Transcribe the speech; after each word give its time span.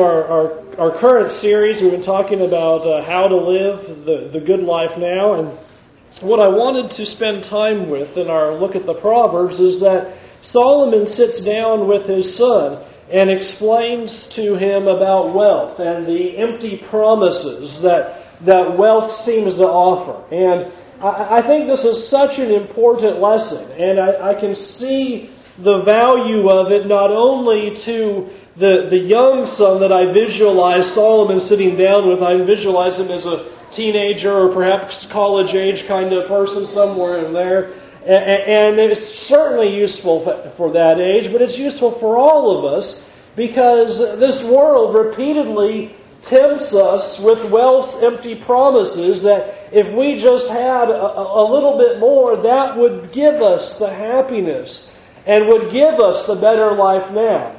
Our, 0.00 0.24
our, 0.24 0.78
our 0.78 0.90
current 0.98 1.30
series, 1.30 1.82
we've 1.82 1.90
been 1.90 2.00
talking 2.00 2.40
about 2.40 2.86
uh, 2.86 3.02
how 3.02 3.28
to 3.28 3.36
live 3.36 4.06
the, 4.06 4.30
the 4.32 4.40
good 4.40 4.62
life 4.62 4.96
now. 4.96 5.34
And 5.34 5.58
what 6.22 6.40
I 6.40 6.48
wanted 6.48 6.92
to 6.92 7.04
spend 7.04 7.44
time 7.44 7.90
with 7.90 8.16
in 8.16 8.30
our 8.30 8.54
look 8.54 8.76
at 8.76 8.86
the 8.86 8.94
Proverbs 8.94 9.60
is 9.60 9.80
that 9.80 10.16
Solomon 10.40 11.06
sits 11.06 11.44
down 11.44 11.86
with 11.86 12.06
his 12.06 12.34
son 12.34 12.82
and 13.10 13.30
explains 13.30 14.26
to 14.28 14.56
him 14.56 14.88
about 14.88 15.34
wealth 15.34 15.80
and 15.80 16.06
the 16.06 16.38
empty 16.38 16.78
promises 16.78 17.82
that, 17.82 18.24
that 18.46 18.78
wealth 18.78 19.12
seems 19.12 19.56
to 19.56 19.66
offer. 19.66 20.34
And 20.34 20.72
I, 21.02 21.40
I 21.40 21.42
think 21.42 21.68
this 21.68 21.84
is 21.84 22.08
such 22.08 22.38
an 22.38 22.50
important 22.50 23.20
lesson. 23.20 23.70
And 23.72 24.00
I, 24.00 24.30
I 24.30 24.34
can 24.34 24.54
see 24.54 25.28
the 25.58 25.82
value 25.82 26.48
of 26.48 26.72
it 26.72 26.86
not 26.86 27.10
only 27.10 27.76
to 27.80 28.30
the, 28.56 28.86
the 28.90 28.98
young 28.98 29.46
son 29.46 29.80
that 29.80 29.92
I 29.92 30.12
visualize 30.12 30.92
Solomon 30.92 31.40
sitting 31.40 31.76
down 31.76 32.08
with, 32.08 32.22
I 32.22 32.36
visualize 32.36 32.98
him 32.98 33.10
as 33.10 33.26
a 33.26 33.46
teenager 33.72 34.32
or 34.32 34.52
perhaps 34.52 35.06
college 35.06 35.54
age 35.54 35.86
kind 35.86 36.12
of 36.12 36.26
person 36.26 36.66
somewhere 36.66 37.24
in 37.24 37.32
there. 37.32 37.72
And 38.04 38.78
it's 38.78 39.06
certainly 39.06 39.76
useful 39.76 40.20
for 40.56 40.72
that 40.72 40.98
age, 40.98 41.30
but 41.30 41.42
it's 41.42 41.58
useful 41.58 41.92
for 41.92 42.16
all 42.16 42.58
of 42.58 42.64
us 42.72 43.08
because 43.36 43.98
this 44.18 44.42
world 44.42 44.94
repeatedly 44.94 45.94
tempts 46.22 46.74
us 46.74 47.20
with 47.20 47.50
wealth's 47.50 48.02
empty 48.02 48.34
promises 48.34 49.22
that 49.22 49.68
if 49.72 49.92
we 49.92 50.20
just 50.20 50.50
had 50.50 50.88
a, 50.90 51.18
a 51.18 51.44
little 51.44 51.78
bit 51.78 51.98
more, 51.98 52.36
that 52.36 52.76
would 52.76 53.12
give 53.12 53.40
us 53.40 53.78
the 53.78 53.92
happiness 53.92 54.96
and 55.26 55.46
would 55.46 55.70
give 55.70 56.00
us 56.00 56.26
the 56.26 56.34
better 56.34 56.72
life 56.72 57.10
now. 57.12 57.54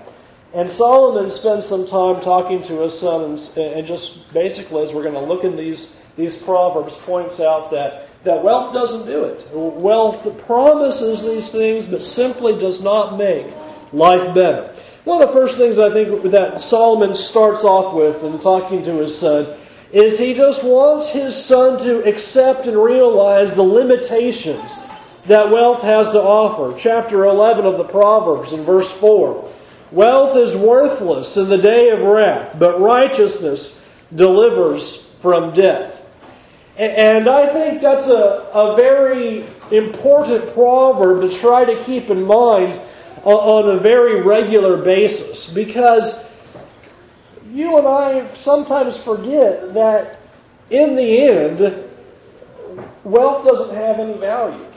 And 0.53 0.69
Solomon 0.69 1.31
spends 1.31 1.65
some 1.65 1.87
time 1.87 2.21
talking 2.21 2.61
to 2.63 2.81
his 2.81 2.99
son, 2.99 3.23
and, 3.23 3.57
and 3.57 3.87
just 3.87 4.33
basically, 4.33 4.83
as 4.83 4.93
we're 4.93 5.03
going 5.03 5.13
to 5.13 5.21
look 5.21 5.45
in 5.45 5.55
these, 5.55 5.97
these 6.17 6.41
proverbs, 6.41 6.93
points 6.95 7.39
out 7.39 7.71
that, 7.71 8.09
that 8.25 8.43
wealth 8.43 8.73
doesn't 8.73 9.05
do 9.05 9.23
it. 9.23 9.47
Wealth 9.53 10.45
promises 10.45 11.23
these 11.23 11.51
things, 11.51 11.87
but 11.87 12.03
simply 12.03 12.59
does 12.59 12.83
not 12.83 13.17
make 13.17 13.47
life 13.93 14.35
better. 14.35 14.75
One 15.05 15.21
of 15.21 15.29
the 15.29 15.33
first 15.33 15.57
things 15.57 15.79
I 15.79 15.91
think 15.91 16.31
that 16.31 16.59
Solomon 16.59 17.15
starts 17.15 17.63
off 17.63 17.95
with 17.95 18.21
in 18.23 18.37
talking 18.39 18.83
to 18.83 18.99
his 18.99 19.17
son 19.17 19.57
is 19.91 20.19
he 20.19 20.33
just 20.33 20.63
wants 20.63 21.11
his 21.11 21.35
son 21.35 21.83
to 21.83 22.03
accept 22.07 22.67
and 22.67 22.81
realize 22.81 23.53
the 23.53 23.63
limitations 23.63 24.87
that 25.27 25.49
wealth 25.49 25.81
has 25.81 26.09
to 26.11 26.21
offer. 26.21 26.77
Chapter 26.79 27.25
11 27.25 27.65
of 27.65 27.77
the 27.77 27.83
Proverbs 27.85 28.53
in 28.53 28.63
verse 28.63 28.91
4. 28.91 29.50
Wealth 29.91 30.37
is 30.37 30.55
worthless 30.55 31.35
in 31.35 31.49
the 31.49 31.57
day 31.57 31.89
of 31.89 31.99
wrath, 31.99 32.55
but 32.57 32.79
righteousness 32.79 33.83
delivers 34.15 35.01
from 35.21 35.53
death. 35.53 35.99
And 36.77 37.27
I 37.27 37.51
think 37.51 37.81
that's 37.81 38.07
a, 38.07 38.49
a 38.53 38.75
very 38.77 39.45
important 39.69 40.53
proverb 40.53 41.29
to 41.29 41.37
try 41.37 41.65
to 41.65 41.83
keep 41.83 42.09
in 42.09 42.23
mind 42.23 42.79
on 43.23 43.69
a 43.69 43.77
very 43.77 44.21
regular 44.21 44.77
basis 44.77 45.51
because 45.51 46.31
you 47.51 47.77
and 47.77 47.87
I 47.87 48.33
sometimes 48.35 48.95
forget 48.95 49.73
that 49.73 50.19
in 50.69 50.95
the 50.95 51.21
end, 51.21 51.83
wealth 53.03 53.45
doesn't 53.45 53.75
have 53.75 53.99
any 53.99 54.13
value 54.13 54.70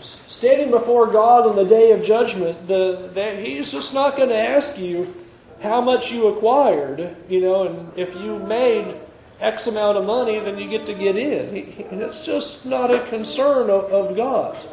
standing 0.00 0.70
before 0.70 1.06
God 1.10 1.46
on 1.46 1.56
the 1.56 1.64
day 1.64 1.92
of 1.92 2.04
judgment, 2.04 2.66
the, 2.66 3.10
the, 3.14 3.36
He's 3.36 3.70
just 3.70 3.94
not 3.94 4.16
going 4.16 4.28
to 4.30 4.38
ask 4.38 4.78
you 4.78 5.14
how 5.60 5.80
much 5.80 6.10
you 6.10 6.28
acquired, 6.28 7.16
you 7.28 7.40
know, 7.40 7.66
and 7.66 7.98
if 7.98 8.14
you 8.14 8.38
made 8.38 8.96
X 9.40 9.66
amount 9.66 9.98
of 9.98 10.04
money, 10.04 10.38
then 10.38 10.58
you 10.58 10.68
get 10.68 10.86
to 10.86 10.94
get 10.94 11.16
in. 11.16 11.56
It's 12.00 12.24
just 12.24 12.66
not 12.66 12.92
a 12.92 13.06
concern 13.08 13.70
of, 13.70 13.84
of 13.92 14.16
God's. 14.16 14.72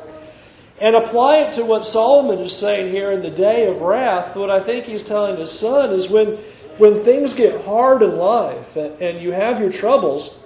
And 0.80 0.96
apply 0.96 1.38
it 1.38 1.56
to 1.56 1.66
what 1.66 1.86
Solomon 1.86 2.40
is 2.40 2.56
saying 2.56 2.92
here 2.92 3.12
in 3.12 3.24
the 3.24 3.32
day 3.32 3.68
of 3.68 3.82
wrath. 3.82 4.36
What 4.36 4.52
I 4.52 4.62
think 4.62 4.86
he's 4.86 5.04
telling 5.04 5.38
his 5.38 5.52
son 5.52 5.92
is 5.92 6.10
when, 6.10 6.38
when 6.78 7.04
things 7.04 7.34
get 7.34 7.66
hard 7.66 8.04
in 8.04 8.18
life 8.18 8.76
and, 8.76 9.02
and 9.02 9.22
you 9.22 9.32
have 9.32 9.60
your 9.60 9.72
troubles, 9.72 10.40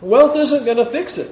wealth 0.00 0.36
isn't 0.36 0.64
going 0.64 0.76
to 0.76 0.86
fix 0.86 1.18
it. 1.18 1.30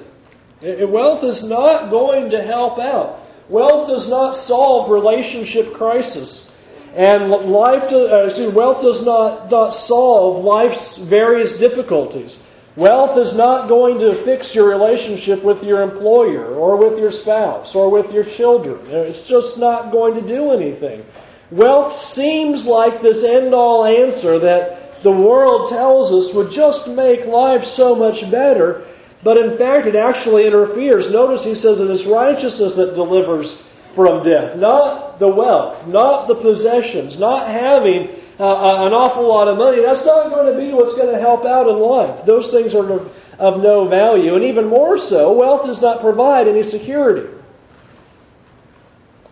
Wealth 0.63 1.23
is 1.23 1.47
not 1.49 1.89
going 1.89 2.29
to 2.31 2.41
help 2.41 2.79
out. 2.79 3.19
Wealth 3.49 3.89
does 3.89 4.09
not 4.09 4.35
solve 4.35 4.89
relationship 4.89 5.73
crisis. 5.73 6.51
And 6.95 7.29
life, 7.29 7.91
uh, 7.91 8.51
wealth 8.51 8.81
does 8.81 9.05
not, 9.05 9.51
not 9.51 9.71
solve 9.71 10.43
life's 10.43 10.97
various 10.97 11.57
difficulties. 11.57 12.43
Wealth 12.75 13.17
is 13.17 13.35
not 13.35 13.67
going 13.67 13.99
to 13.99 14.15
fix 14.15 14.55
your 14.55 14.69
relationship 14.69 15.43
with 15.43 15.63
your 15.63 15.81
employer 15.81 16.55
or 16.55 16.77
with 16.77 16.97
your 16.97 17.11
spouse 17.11 17.75
or 17.75 17.89
with 17.89 18.13
your 18.13 18.23
children. 18.23 18.79
It's 18.89 19.27
just 19.27 19.59
not 19.59 19.91
going 19.91 20.15
to 20.15 20.27
do 20.27 20.51
anything. 20.51 21.05
Wealth 21.51 21.99
seems 21.99 22.65
like 22.65 23.01
this 23.01 23.23
end 23.23 23.53
all 23.53 23.85
answer 23.85 24.39
that 24.39 25.03
the 25.03 25.11
world 25.11 25.69
tells 25.69 26.13
us 26.13 26.33
would 26.33 26.51
just 26.51 26.87
make 26.87 27.25
life 27.25 27.65
so 27.65 27.95
much 27.95 28.29
better, 28.31 28.87
but 29.23 29.37
in 29.37 29.57
fact, 29.57 29.87
it 29.87 29.95
actually 29.95 30.45
interferes. 30.45 31.11
Notice 31.11 31.43
he 31.43 31.55
says 31.55 31.79
it 31.79 31.89
is 31.89 32.05
righteousness 32.05 32.75
that 32.75 32.95
delivers 32.95 33.61
from 33.95 34.23
death, 34.23 34.57
not 34.57 35.19
the 35.19 35.27
wealth, 35.27 35.87
not 35.87 36.27
the 36.27 36.35
possessions, 36.35 37.19
not 37.19 37.47
having 37.47 38.09
uh, 38.39 38.43
uh, 38.43 38.87
an 38.87 38.93
awful 38.93 39.27
lot 39.27 39.47
of 39.47 39.57
money. 39.57 39.81
That's 39.81 40.05
not 40.05 40.29
going 40.29 40.51
to 40.51 40.59
be 40.59 40.73
what's 40.73 40.95
going 40.95 41.13
to 41.13 41.19
help 41.19 41.45
out 41.45 41.69
in 41.69 41.77
life. 41.77 42.25
Those 42.25 42.51
things 42.51 42.73
are 42.73 42.91
of, 42.91 43.15
of 43.39 43.61
no 43.61 43.87
value. 43.87 44.35
And 44.35 44.43
even 44.43 44.67
more 44.67 44.97
so, 44.97 45.31
wealth 45.33 45.65
does 45.65 45.81
not 45.81 46.01
provide 46.01 46.47
any 46.47 46.63
security. 46.63 47.29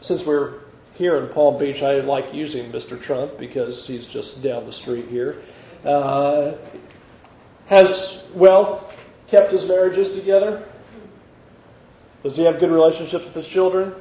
Since 0.02 0.26
we're 0.26 0.60
here 0.94 1.18
in 1.18 1.34
Palm 1.34 1.58
Beach, 1.58 1.82
I 1.82 1.96
like 2.02 2.34
using 2.34 2.72
Mr. 2.72 3.02
Trump 3.02 3.38
because 3.40 3.88
he's 3.88 4.06
just 4.06 4.44
down 4.44 4.66
the 4.68 4.74
street 4.74 5.08
here. 5.08 5.42
Uh, 5.84 6.54
has 7.66 8.28
wealth 8.36 8.96
kept 9.32 9.52
his 9.52 9.66
marriages 9.68 10.14
together? 10.14 10.64
Does 12.22 12.36
he 12.36 12.44
have 12.44 12.60
good 12.60 12.70
relationships 12.70 13.26
with 13.26 13.34
his 13.34 13.48
children? 13.48 13.96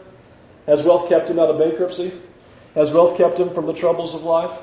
Has 0.67 0.83
wealth 0.83 1.09
kept 1.09 1.31
him 1.31 1.39
out 1.39 1.49
of 1.49 1.59
bankruptcy? 1.59 2.13
Has 2.75 2.91
wealth 2.91 3.17
kept 3.17 3.39
him 3.39 3.55
from 3.55 3.67
the 3.67 3.73
troubles 3.73 4.13
of 4.15 4.23
life? 4.23 4.59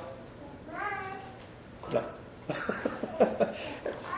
No. 1.91 2.03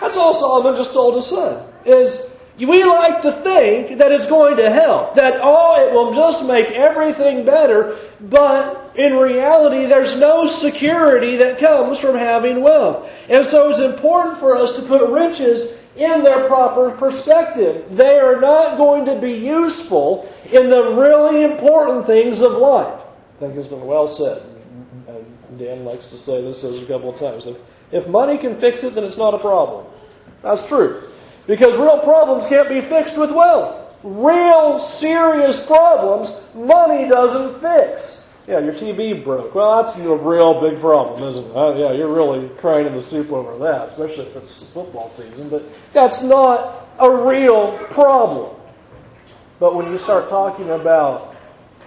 That's 0.01 0.17
all 0.17 0.33
Solomon 0.33 0.75
just 0.75 0.91
told 0.91 1.15
his 1.15 1.27
son. 1.27 1.65
Is 1.85 2.35
we 2.57 2.83
like 2.83 3.21
to 3.21 3.31
think 3.31 3.99
that 3.99 4.11
it's 4.11 4.25
going 4.25 4.57
to 4.57 4.69
help, 4.69 5.15
that 5.15 5.39
oh, 5.41 5.81
it 5.81 5.93
will 5.93 6.13
just 6.13 6.45
make 6.45 6.71
everything 6.71 7.45
better, 7.45 7.97
but 8.19 8.93
in 8.95 9.13
reality, 9.13 9.85
there's 9.85 10.19
no 10.19 10.47
security 10.47 11.37
that 11.37 11.59
comes 11.59 11.99
from 11.99 12.17
having 12.17 12.61
wealth. 12.61 13.09
And 13.29 13.45
so 13.45 13.69
it's 13.69 13.79
important 13.79 14.39
for 14.39 14.57
us 14.57 14.75
to 14.75 14.81
put 14.81 15.09
riches 15.09 15.78
in 15.95 16.23
their 16.23 16.47
proper 16.47 16.91
perspective. 16.91 17.85
They 17.91 18.19
are 18.19 18.39
not 18.39 18.77
going 18.77 19.05
to 19.05 19.19
be 19.19 19.33
useful 19.33 20.31
in 20.51 20.69
the 20.69 20.93
really 20.93 21.43
important 21.43 22.05
things 22.05 22.41
of 22.41 22.53
life. 22.53 23.01
I 23.37 23.39
think 23.39 23.55
it's 23.55 23.67
been 23.67 23.85
well 23.85 24.07
said. 24.07 24.41
And 25.07 25.57
Dan 25.57 25.85
likes 25.85 26.07
to 26.07 26.17
say 26.17 26.41
this 26.41 26.63
a 26.63 26.85
couple 26.85 27.09
of 27.09 27.19
times. 27.19 27.45
If, 27.45 27.57
if 27.91 28.07
money 28.07 28.37
can 28.37 28.59
fix 28.59 28.83
it, 28.83 28.95
then 28.95 29.03
it's 29.03 29.17
not 29.17 29.33
a 29.33 29.39
problem. 29.39 29.85
That's 30.41 30.67
true. 30.67 31.09
Because 31.47 31.75
real 31.77 31.99
problems 31.99 32.45
can't 32.45 32.69
be 32.69 32.81
fixed 32.81 33.17
with 33.17 33.31
wealth. 33.31 33.75
Real 34.03 34.79
serious 34.79 35.65
problems, 35.65 36.39
money 36.53 37.09
doesn't 37.09 37.59
fix. 37.59 38.28
Yeah, 38.49 38.57
your 38.61 38.73
TV 38.73 39.23
broke. 39.23 39.53
Well, 39.53 39.83
that's 39.83 39.95
a 39.95 40.15
real 40.15 40.59
big 40.59 40.79
problem, 40.79 41.23
isn't 41.27 41.51
it? 41.51 41.55
Uh, 41.55 41.75
yeah, 41.75 41.91
you're 41.91 42.11
really 42.11 42.49
crying 42.57 42.87
in 42.87 42.95
the 42.95 43.01
soup 43.01 43.31
over 43.31 43.55
that, 43.59 43.89
especially 43.89 44.25
if 44.25 44.35
it's 44.37 44.71
football 44.71 45.07
season. 45.07 45.49
But 45.49 45.65
that's 45.93 46.23
not 46.23 46.87
a 46.97 47.11
real 47.11 47.77
problem. 47.91 48.55
But 49.59 49.75
when 49.75 49.91
you 49.91 49.99
start 49.99 50.29
talking 50.29 50.71
about 50.71 51.35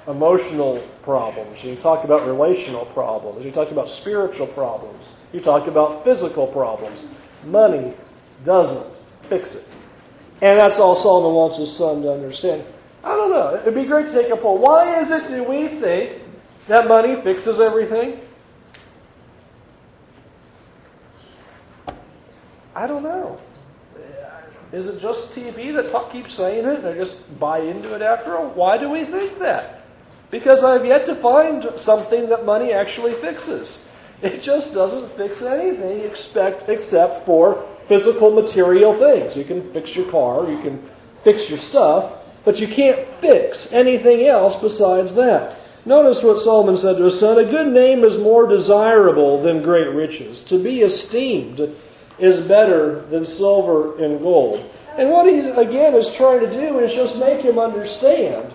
emotional 0.06 0.79
problems, 1.03 1.64
you 1.64 1.75
talk 1.75 2.05
about 2.05 2.29
relational 2.29 2.87
problems, 2.87 3.44
you 3.44 3.50
talk 3.50 3.73
about 3.73 3.88
spiritual 3.88 4.47
problems, 4.47 5.17
you 5.32 5.41
talk 5.41 5.67
about 5.67 6.05
physical 6.05 6.47
problems, 6.47 7.08
money 7.44 7.93
doesn't 8.44 8.87
fix 9.23 9.56
it. 9.56 9.69
And 10.41 10.61
that's 10.61 10.79
all 10.79 10.94
Solomon 10.94 11.35
wants 11.35 11.56
his 11.56 11.75
son 11.75 12.03
to 12.03 12.12
understand. 12.12 12.65
I 13.03 13.17
don't 13.17 13.31
know. 13.31 13.56
It'd 13.56 13.75
be 13.75 13.85
great 13.85 14.06
to 14.06 14.12
take 14.12 14.31
a 14.31 14.37
poll. 14.37 14.58
Why 14.58 15.00
is 15.00 15.11
it 15.11 15.26
do 15.26 15.43
we 15.43 15.67
think 15.67 16.22
that 16.69 16.88
money 16.88 17.17
fixes 17.17 17.61
everything? 17.61 18.20
I 22.75 22.87
don't 22.87 23.03
know. 23.03 23.38
Is 24.73 24.88
it 24.88 25.00
just 25.00 25.35
TV 25.35 25.75
that 25.75 26.11
keeps 26.11 26.32
saying 26.32 26.67
it 26.67 26.79
and 26.79 26.87
I 26.87 26.94
just 26.94 27.38
buy 27.38 27.59
into 27.59 27.94
it 27.94 28.00
after 28.00 28.38
all? 28.38 28.49
Why 28.49 28.79
do 28.79 28.88
we 28.88 29.05
think 29.05 29.38
that? 29.41 29.82
Because 30.31 30.64
I've 30.64 30.87
yet 30.87 31.05
to 31.06 31.14
find 31.14 31.69
something 31.76 32.31
that 32.31 32.47
money 32.47 32.73
actually 32.73 33.12
fixes. 33.12 33.87
It 34.23 34.41
just 34.41 34.73
doesn't 34.73 35.15
fix 35.17 35.43
anything 35.43 36.00
expect, 36.00 36.70
except 36.70 37.26
for 37.26 37.67
physical 37.88 38.31
material 38.31 38.94
things. 38.94 39.37
You 39.37 39.44
can 39.44 39.73
fix 39.75 39.94
your 39.94 40.11
car, 40.11 40.49
you 40.49 40.58
can 40.61 40.88
fix 41.23 41.50
your 41.50 41.58
stuff, 41.58 42.12
but 42.44 42.58
you 42.58 42.67
can't 42.67 43.06
fix 43.20 43.73
anything 43.73 44.26
else 44.26 44.58
besides 44.58 45.15
that. 45.17 45.58
Notice 45.84 46.23
what 46.23 46.40
Solomon 46.40 46.76
said 46.76 46.96
to 46.99 47.05
his 47.05 47.19
son 47.19 47.38
A 47.38 47.44
good 47.44 47.73
name 47.73 48.05
is 48.05 48.19
more 48.19 48.46
desirable 48.46 49.43
than 49.43 49.62
great 49.62 49.88
riches. 49.88 50.44
To 50.44 50.62
be 50.62 50.82
esteemed 50.82 51.76
is 52.19 52.46
better 52.46 53.00
than 53.11 53.26
silver 53.26 54.02
and 54.02 54.20
gold. 54.20 54.69
And 54.96 55.11
what 55.11 55.26
he, 55.26 55.40
again, 55.40 55.94
is 55.94 56.14
trying 56.14 56.40
to 56.40 56.52
do 56.52 56.79
is 56.79 56.94
just 56.94 57.19
make 57.19 57.40
him 57.40 57.58
understand 57.58 58.52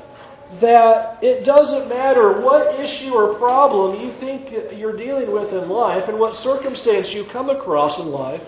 that 0.59 1.21
it 1.21 1.43
doesn't 1.43 1.89
matter 1.89 2.39
what 2.39 2.79
issue 2.79 3.13
or 3.13 3.33
problem 3.33 3.99
you 3.99 4.11
think 4.13 4.51
you're 4.77 4.95
dealing 4.95 5.31
with 5.31 5.51
in 5.51 5.67
life 5.67 6.07
and 6.07 6.17
what 6.17 6.35
circumstance 6.35 7.13
you 7.13 7.25
come 7.25 7.49
across 7.49 7.99
in 7.99 8.07
life, 8.07 8.43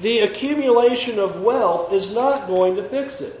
the 0.00 0.20
accumulation 0.20 1.18
of 1.18 1.42
wealth 1.42 1.92
is 1.92 2.14
not 2.14 2.46
going 2.46 2.76
to 2.76 2.88
fix 2.88 3.20
it. 3.20 3.38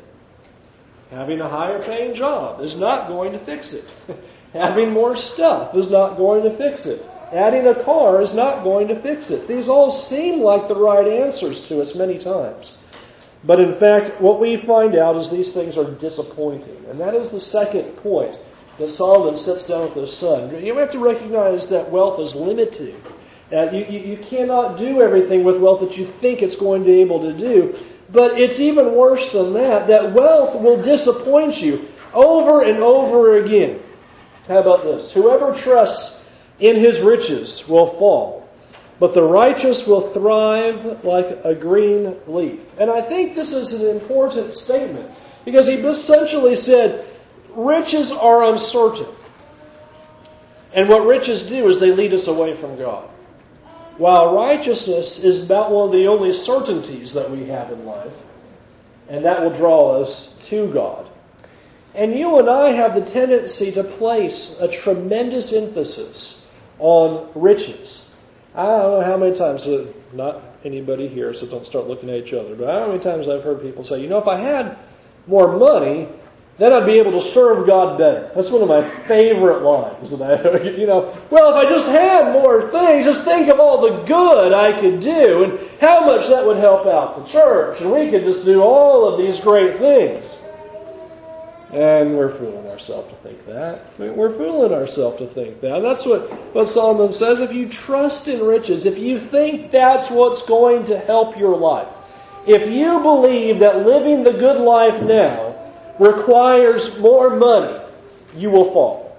Having 1.10 1.40
a 1.40 1.48
higher 1.48 1.80
paying 1.82 2.14
job 2.14 2.60
is 2.60 2.78
not 2.78 3.08
going 3.08 3.32
to 3.32 3.38
fix 3.38 3.72
it. 3.72 3.92
Having 4.54 4.92
more 4.92 5.16
stuff 5.16 5.74
is 5.74 5.90
not 5.90 6.16
going 6.16 6.44
to 6.44 6.56
fix 6.56 6.86
it. 6.86 7.04
Adding 7.32 7.66
a 7.66 7.82
car 7.82 8.22
is 8.22 8.34
not 8.34 8.62
going 8.62 8.86
to 8.86 9.00
fix 9.00 9.30
it. 9.30 9.48
These 9.48 9.66
all 9.66 9.90
seem 9.90 10.40
like 10.40 10.68
the 10.68 10.76
right 10.76 11.06
answers 11.08 11.66
to 11.68 11.82
us 11.82 11.96
many 11.96 12.20
times. 12.20 12.78
But 13.42 13.58
in 13.58 13.74
fact, 13.74 14.20
what 14.20 14.40
we 14.40 14.56
find 14.56 14.94
out 14.94 15.16
is 15.16 15.28
these 15.28 15.52
things 15.52 15.76
are 15.76 15.90
disappointing. 15.90 16.84
And 16.88 17.00
that 17.00 17.14
is 17.14 17.32
the 17.32 17.40
second 17.40 17.96
point 17.96 18.38
that 18.78 18.88
Solomon 18.88 19.36
sets 19.36 19.66
down 19.66 19.82
with 19.82 19.94
his 19.94 20.16
son. 20.16 20.64
You 20.64 20.78
have 20.78 20.92
to 20.92 21.00
recognize 21.00 21.66
that 21.68 21.90
wealth 21.90 22.20
is 22.20 22.36
limited. 22.36 22.94
Uh, 23.52 23.70
you, 23.72 23.84
you, 23.86 23.98
you 23.98 24.16
cannot 24.18 24.78
do 24.78 25.02
everything 25.02 25.42
with 25.42 25.56
wealth 25.56 25.80
that 25.80 25.98
you 25.98 26.06
think 26.06 26.42
it's 26.42 26.56
going 26.56 26.82
to 26.82 26.86
be 26.86 27.00
able 27.00 27.20
to 27.22 27.32
do. 27.32 27.76
But 28.10 28.40
it's 28.40 28.60
even 28.60 28.94
worse 28.94 29.32
than 29.32 29.52
that, 29.54 29.88
that 29.88 30.12
wealth 30.12 30.54
will 30.60 30.80
disappoint 30.80 31.60
you 31.60 31.88
over 32.12 32.62
and 32.62 32.78
over 32.78 33.38
again. 33.38 33.80
How 34.48 34.58
about 34.58 34.84
this? 34.84 35.12
Whoever 35.12 35.54
trusts 35.54 36.28
in 36.60 36.76
his 36.76 37.00
riches 37.00 37.66
will 37.68 37.86
fall 37.98 38.44
but 38.98 39.14
the 39.14 39.22
righteous 39.22 39.86
will 39.86 40.12
thrive 40.12 41.04
like 41.04 41.26
a 41.44 41.54
green 41.54 42.16
leaf. 42.26 42.60
And 42.78 42.90
I 42.90 43.02
think 43.02 43.34
this 43.34 43.52
is 43.52 43.82
an 43.82 43.96
important 43.96 44.54
statement 44.54 45.10
because 45.44 45.66
he 45.66 45.74
essentially 45.74 46.56
said, 46.56 47.06
riches 47.50 48.12
are 48.12 48.44
uncertain. 48.44 49.12
And 50.72 50.88
what 50.88 51.06
riches 51.06 51.48
do 51.48 51.68
is 51.68 51.78
they 51.78 51.92
lead 51.92 52.14
us 52.14 52.28
away 52.28 52.54
from 52.54 52.76
God. 52.76 53.08
While 53.96 54.34
righteousness 54.34 55.22
is 55.22 55.44
about 55.44 55.70
one 55.70 55.86
of 55.86 55.92
the 55.92 56.08
only 56.08 56.32
certainties 56.32 57.12
that 57.14 57.30
we 57.30 57.44
have 57.46 57.70
in 57.70 57.84
life, 57.84 58.12
and 59.08 59.24
that 59.24 59.42
will 59.42 59.56
draw 59.56 60.00
us 60.00 60.36
to 60.46 60.72
God. 60.72 61.08
And 61.94 62.18
you 62.18 62.38
and 62.38 62.50
I 62.50 62.72
have 62.72 62.94
the 62.94 63.08
tendency 63.08 63.70
to 63.72 63.84
place 63.84 64.58
a 64.60 64.66
tremendous 64.68 65.52
emphasis 65.52 66.46
on 66.78 67.28
riches. 67.34 68.12
I 68.54 68.64
don't 68.64 69.00
know 69.00 69.02
how 69.02 69.16
many 69.16 69.36
times, 69.36 69.66
not 70.12 70.42
anybody 70.64 71.06
here, 71.08 71.32
so 71.34 71.46
don't 71.46 71.66
start 71.66 71.86
looking 71.86 72.10
at 72.10 72.16
each 72.16 72.32
other, 72.32 72.56
but 72.56 72.68
how 72.68 72.88
many 72.88 72.98
times 72.98 73.28
I've 73.28 73.44
heard 73.44 73.62
people 73.62 73.84
say, 73.84 74.00
you 74.00 74.08
know, 74.08 74.18
if 74.18 74.26
I 74.26 74.38
had 74.38 74.76
more 75.26 75.56
money, 75.56 76.08
then 76.58 76.72
I'd 76.72 76.86
be 76.86 76.98
able 76.98 77.12
to 77.12 77.20
serve 77.20 77.66
God 77.66 77.98
better. 77.98 78.30
That's 78.34 78.50
one 78.50 78.62
of 78.62 78.68
my 78.68 78.88
favorite 79.06 79.62
lines. 79.62 80.12
You 80.74 80.86
know, 80.86 81.16
well, 81.30 81.50
if 81.50 81.66
I 81.66 81.70
just 81.70 81.86
had 81.86 82.32
more 82.32 82.70
things, 82.70 83.04
just 83.04 83.22
think 83.22 83.48
of 83.48 83.60
all 83.60 83.80
the 83.80 84.04
good 84.04 84.52
I 84.52 84.80
could 84.80 85.00
do 85.00 85.44
and 85.44 85.70
how 85.80 86.04
much 86.06 86.28
that 86.28 86.44
would 86.46 86.56
help 86.56 86.86
out 86.86 87.24
the 87.24 87.30
church, 87.30 87.80
and 87.80 87.90
we 87.92 88.10
could 88.10 88.24
just 88.24 88.44
do 88.44 88.62
all 88.62 89.06
of 89.06 89.18
these 89.18 89.40
great 89.40 89.78
things. 89.78 90.44
And 91.72 92.16
we're 92.16 92.36
fooling 92.36 92.66
ourselves 92.68 93.10
to 93.10 93.16
think 93.16 93.46
that. 93.46 93.98
We're 93.98 94.36
fooling 94.36 94.72
ourselves 94.72 95.18
to 95.18 95.26
think 95.26 95.60
that. 95.62 95.80
That's 95.80 96.04
what, 96.04 96.30
what 96.54 96.68
Solomon 96.68 97.12
says. 97.12 97.40
If 97.40 97.52
you 97.52 97.68
trust 97.68 98.28
in 98.28 98.40
riches, 98.40 98.86
if 98.86 98.98
you 98.98 99.18
think 99.18 99.70
that's 99.70 100.10
what's 100.10 100.46
going 100.46 100.86
to 100.86 100.98
help 100.98 101.38
your 101.38 101.56
life, 101.56 101.88
if 102.46 102.70
you 102.70 103.00
believe 103.00 103.60
that 103.60 103.86
living 103.86 104.22
the 104.22 104.32
good 104.32 104.60
life 104.60 105.02
now 105.02 105.56
requires 105.98 106.98
more 106.98 107.34
money, 107.34 107.80
you 108.36 108.50
will 108.50 108.70
fall. 108.72 109.16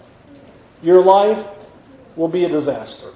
Your 0.84 1.04
life 1.04 1.44
will 2.16 2.28
be 2.28 2.46
a 2.46 2.50
disaster. 2.50 3.08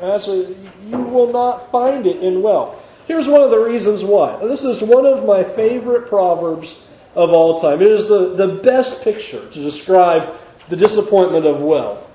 That's 0.00 0.26
what, 0.26 0.48
you 0.86 0.98
will 0.98 1.32
not 1.32 1.70
find 1.70 2.06
it 2.06 2.22
in 2.22 2.42
wealth. 2.42 2.76
Here's 3.06 3.28
one 3.28 3.42
of 3.42 3.50
the 3.50 3.58
reasons 3.58 4.02
why. 4.02 4.44
This 4.46 4.64
is 4.64 4.82
one 4.82 5.06
of 5.06 5.24
my 5.24 5.44
favorite 5.44 6.08
proverbs 6.08 6.80
of 7.14 7.30
all 7.30 7.60
time. 7.60 7.82
It 7.82 7.90
is 7.90 8.08
the, 8.08 8.34
the 8.34 8.60
best 8.62 9.02
picture 9.02 9.48
to 9.48 9.62
describe 9.62 10.38
the 10.68 10.76
disappointment 10.76 11.46
of 11.46 11.60
wealth. 11.60 12.08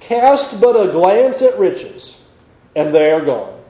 Cast 0.00 0.60
but 0.60 0.74
a 0.74 0.90
glance 0.90 1.42
at 1.42 1.58
riches, 1.58 2.24
and 2.74 2.94
they 2.94 3.10
are 3.10 3.24
gone. 3.24 3.60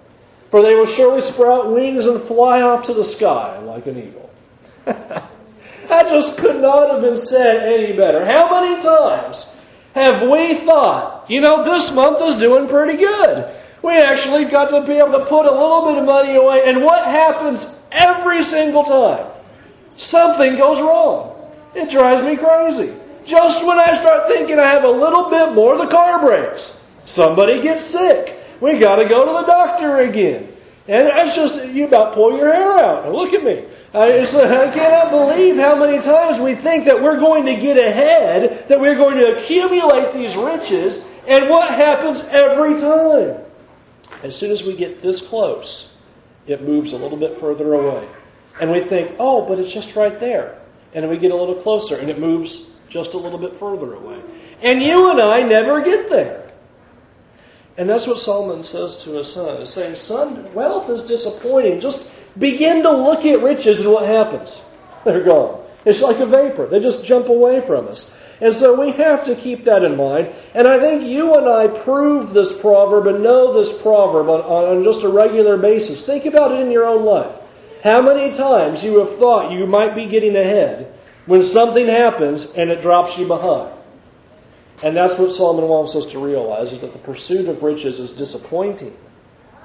For 0.50 0.62
they 0.62 0.75
will 0.75 0.87
surely 0.87 1.20
sprout 1.20 1.72
wings 1.72 2.06
and 2.06 2.20
fly 2.20 2.62
off 2.62 2.87
to 2.87 2.94
the 2.94 3.05
sky 3.05 3.58
like 3.58 3.87
an 3.87 3.99
eagle. 3.99 4.31
that 4.84 6.08
just 6.08 6.38
could 6.38 6.61
not 6.61 6.90
have 6.90 7.00
been 7.02 7.16
said 7.16 7.73
any 7.73 7.96
better. 7.96 8.25
How 8.25 8.61
many 8.61 8.81
times 8.81 9.61
have 9.94 10.28
we 10.28 10.56
thought, 10.64 11.26
you 11.28 11.40
know, 11.40 11.64
this 11.64 11.94
month 11.94 12.20
is 12.23 12.40
doing 12.40 12.69
pretty 12.69 12.99
good? 12.99 13.56
We 13.82 13.93
actually 13.93 14.44
got 14.44 14.70
to 14.70 14.87
be 14.87 14.99
able 14.99 15.12
to 15.12 15.26
put 15.26 15.46
a 15.46 15.50
little 15.50 15.87
bit 15.87 15.99
of 15.99 16.05
money 16.05 16.34
away, 16.34 16.62
and 16.66 16.82
what 16.82 17.05
happens 17.05 17.87
every 17.90 18.44
single 18.44 18.84
time? 18.84 19.26
Something 20.00 20.56
goes 20.56 20.81
wrong. 20.81 21.37
It 21.75 21.91
drives 21.91 22.26
me 22.26 22.37
crazy. 22.37 22.97
Just 23.26 23.64
when 23.64 23.79
I 23.79 23.94
start 23.94 24.29
thinking 24.29 24.58
I 24.58 24.67
have 24.67 24.85
a 24.85 24.91
little 24.91 25.31
bit 25.31 25.52
more, 25.52 25.76
the 25.76 25.87
car 25.87 26.20
breaks. 26.20 26.85
Somebody 27.05 27.62
gets 27.62 27.85
sick. 27.85 28.37
We 28.61 28.79
got 28.79 28.97
to 28.97 29.08
go 29.08 29.25
to 29.25 29.47
the 29.47 29.52
doctor 29.52 29.99
again. 29.99 30.49
And 30.88 31.08
it's 31.08 31.37
just, 31.37 31.64
you 31.67 31.87
about 31.87 32.14
pull 32.14 32.37
your 32.37 32.52
hair 32.52 32.73
out. 32.73 33.12
Look 33.12 33.32
at 33.32 33.44
me. 33.44 33.64
I, 33.93 34.20
just, 34.20 34.35
I 34.35 34.73
cannot 34.73 35.11
believe 35.11 35.56
how 35.56 35.76
many 35.76 36.00
times 36.02 36.38
we 36.38 36.55
think 36.55 36.87
that 36.87 37.02
we're 37.02 37.19
going 37.19 37.44
to 37.47 37.56
get 37.56 37.76
ahead, 37.76 38.69
that 38.69 38.81
we're 38.81 38.94
going 38.94 39.19
to 39.19 39.37
accumulate 39.37 40.14
these 40.14 40.37
riches, 40.37 41.08
and 41.26 41.49
what 41.49 41.69
happens 41.70 42.26
every 42.29 42.81
time? 42.81 43.44
As 44.23 44.37
soon 44.37 44.50
as 44.50 44.62
we 44.64 44.76
get 44.76 45.02
this 45.02 45.26
close, 45.26 45.97
it 46.47 46.62
moves 46.62 46.92
a 46.92 46.97
little 46.97 47.19
bit 47.19 47.38
further 47.38 47.75
away. 47.75 48.09
And 48.59 48.71
we 48.71 48.83
think, 48.83 49.16
oh, 49.19 49.47
but 49.47 49.59
it's 49.59 49.73
just 49.73 49.95
right 49.97 50.19
there. 50.19 50.59
And 50.92 51.09
we 51.09 51.19
get 51.19 51.30
a 51.30 51.37
little 51.37 51.62
closer 51.62 51.97
and 51.97 52.11
it 52.11 52.19
moves 52.19 52.69
just 52.88 53.14
a 53.14 53.19
little 53.19 53.38
bit 53.38 53.59
further 53.59 53.95
away. 53.95 54.21
And 54.62 54.83
you 54.83 55.11
and 55.11 55.21
I 55.21 55.42
never 55.42 55.83
get 55.83 56.11
there. 56.11 56.50
And 57.76 57.88
that's 57.88 58.07
what 58.07 58.19
Solomon 58.19 58.64
says 58.64 59.04
to 59.04 59.12
his 59.12 59.33
son. 59.33 59.59
He's 59.59 59.71
saying, 59.71 59.95
son, 59.95 60.52
wealth 60.52 60.90
is 60.90 61.04
disappointing. 61.04 61.80
Just 61.80 62.11
begin 62.38 62.83
to 62.83 62.90
look 62.90 63.25
at 63.25 63.42
riches 63.42 63.80
and 63.80 63.92
what 63.92 64.07
happens? 64.07 64.64
They're 65.04 65.25
gone. 65.25 65.64
It's 65.85 66.02
like 66.02 66.19
a 66.19 66.26
vapor. 66.26 66.66
They 66.66 66.80
just 66.80 67.07
jump 67.07 67.28
away 67.28 67.61
from 67.61 67.88
us. 67.88 68.19
And 68.40 68.54
so 68.54 68.78
we 68.78 68.92
have 68.92 69.25
to 69.26 69.37
keep 69.37 69.64
that 69.64 69.85
in 69.85 69.97
mind. 69.97 70.35
And 70.54 70.66
I 70.66 70.80
think 70.80 71.04
you 71.04 71.35
and 71.35 71.49
I 71.49 71.69
prove 71.69 72.33
this 72.33 72.59
proverb 72.59 73.07
and 73.07 73.23
know 73.23 73.52
this 73.54 73.80
proverb 73.80 74.28
on, 74.28 74.40
on 74.40 74.85
just 74.85 75.02
a 75.02 75.09
regular 75.09 75.57
basis. 75.57 76.04
Think 76.04 76.26
about 76.26 76.52
it 76.52 76.61
in 76.61 76.71
your 76.71 76.87
own 76.87 77.04
life. 77.04 77.35
How 77.82 78.02
many 78.02 78.37
times 78.37 78.82
you 78.84 78.99
have 79.00 79.16
thought 79.16 79.52
you 79.52 79.66
might 79.66 79.94
be 79.94 80.06
getting 80.06 80.37
ahead 80.37 80.94
when 81.26 81.42
something 81.42 81.87
happens 81.87 82.52
and 82.52 82.70
it 82.70 82.82
drops 82.82 83.16
you 83.16 83.26
behind? 83.26 83.72
And 84.82 84.96
that's 84.96 85.18
what 85.18 85.32
Solomon 85.32 85.68
wants 85.68 85.94
us 85.94 86.06
to 86.12 86.18
realize 86.18 86.72
is 86.72 86.80
that 86.80 86.92
the 86.92 86.99
pursuit 86.99 87.49
of 87.49 87.62
riches 87.62 87.99
is 87.99 88.12
disappointing. 88.12 88.96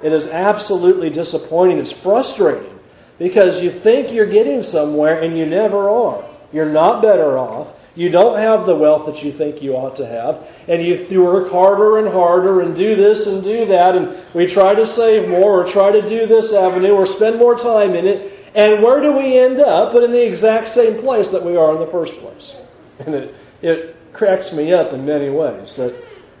It 0.02 0.12
is 0.12 0.26
absolutely 0.26 1.10
disappointing. 1.10 1.78
It's 1.78 1.92
frustrating 1.92 2.78
because 3.18 3.62
you 3.62 3.70
think 3.70 4.12
you're 4.12 4.26
getting 4.26 4.62
somewhere 4.62 5.22
and 5.22 5.36
you 5.36 5.46
never 5.46 5.88
are. 5.88 6.24
You're 6.52 6.70
not 6.70 7.02
better 7.02 7.38
off. 7.38 7.68
You 7.96 8.10
don't 8.10 8.38
have 8.38 8.66
the 8.66 8.74
wealth 8.74 9.06
that 9.06 9.24
you 9.24 9.32
think 9.32 9.62
you 9.62 9.74
ought 9.74 9.96
to 9.96 10.06
have. 10.06 10.46
And 10.68 10.84
you 10.84 11.22
work 11.22 11.50
harder 11.50 11.98
and 11.98 12.08
harder 12.08 12.60
and 12.60 12.76
do 12.76 12.94
this 12.94 13.26
and 13.26 13.42
do 13.42 13.64
that. 13.66 13.96
And 13.96 14.22
we 14.34 14.46
try 14.46 14.74
to 14.74 14.86
save 14.86 15.28
more 15.28 15.64
or 15.64 15.70
try 15.70 15.90
to 15.92 16.06
do 16.06 16.26
this 16.26 16.52
avenue 16.52 16.92
or 16.92 17.06
spend 17.06 17.38
more 17.38 17.58
time 17.58 17.94
in 17.94 18.06
it. 18.06 18.50
And 18.54 18.82
where 18.82 19.00
do 19.00 19.16
we 19.16 19.38
end 19.38 19.60
up? 19.60 19.94
But 19.94 20.04
in 20.04 20.12
the 20.12 20.26
exact 20.26 20.68
same 20.68 21.00
place 21.00 21.30
that 21.30 21.42
we 21.42 21.56
are 21.56 21.72
in 21.72 21.80
the 21.80 21.86
first 21.86 22.14
place. 22.20 22.56
And 22.98 23.14
it, 23.14 23.34
it 23.62 23.96
cracks 24.12 24.52
me 24.52 24.72
up 24.72 24.92
in 24.92 25.06
many 25.06 25.30
ways 25.30 25.76
that 25.76 25.94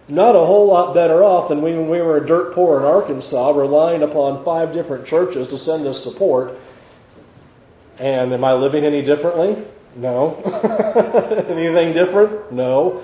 not 0.08 0.36
a 0.36 0.44
whole 0.44 0.66
lot 0.66 0.94
better 0.94 1.24
off 1.24 1.48
than 1.48 1.62
when 1.62 1.88
we 1.88 2.00
were 2.00 2.20
dirt 2.20 2.54
poor 2.54 2.78
in 2.78 2.84
Arkansas, 2.84 3.50
relying 3.50 4.02
upon 4.02 4.44
five 4.44 4.72
different 4.72 5.06
churches 5.06 5.48
to 5.48 5.58
send 5.58 5.86
us 5.86 6.02
support. 6.02 6.58
And 7.98 8.32
am 8.32 8.44
I 8.44 8.52
living 8.52 8.84
any 8.84 9.02
differently? 9.02 9.64
No. 9.96 10.36
Anything 11.48 11.94
different? 11.94 12.52
No. 12.52 13.02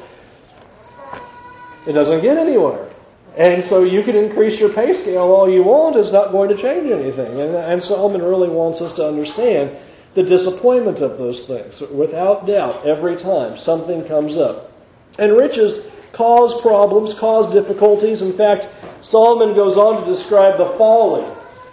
It 1.87 1.93
doesn't 1.93 2.21
get 2.21 2.39
anywhere. 2.39 2.89
And 3.37 3.65
so 3.65 3.83
you 3.83 4.03
can 4.03 4.15
increase 4.15 4.61
your 4.61 4.69
pay 4.71 4.93
scale 4.93 5.23
all 5.23 5.51
you 5.51 5.63
want, 5.63 5.97
it's 5.97 6.13
not 6.13 6.33
going 6.33 6.55
to 6.55 6.57
change 6.57 6.91
anything. 6.93 7.41
And, 7.41 7.57
and 7.57 7.83
Solomon 7.83 8.23
really 8.23 8.49
wants 8.49 8.81
us 8.83 8.95
to 8.97 9.07
understand 9.09 9.77
the 10.15 10.23
disappointment 10.23 11.01
of 11.01 11.17
those 11.17 11.47
things. 11.47 11.81
Without 11.81 12.47
doubt, 12.47 12.87
every 12.87 13.17
time 13.17 13.57
something 13.57 14.07
comes 14.07 14.37
up. 14.37 14.71
And 15.19 15.33
riches 15.33 15.91
cause 16.13 16.61
problems, 16.61 17.19
cause 17.19 17.53
difficulties. 17.53 18.21
In 18.21 18.33
fact, 18.33 18.67
Solomon 19.01 19.55
goes 19.55 19.79
on 19.79 20.03
to 20.03 20.07
describe 20.07 20.59
the 20.59 20.69
folly 20.77 21.25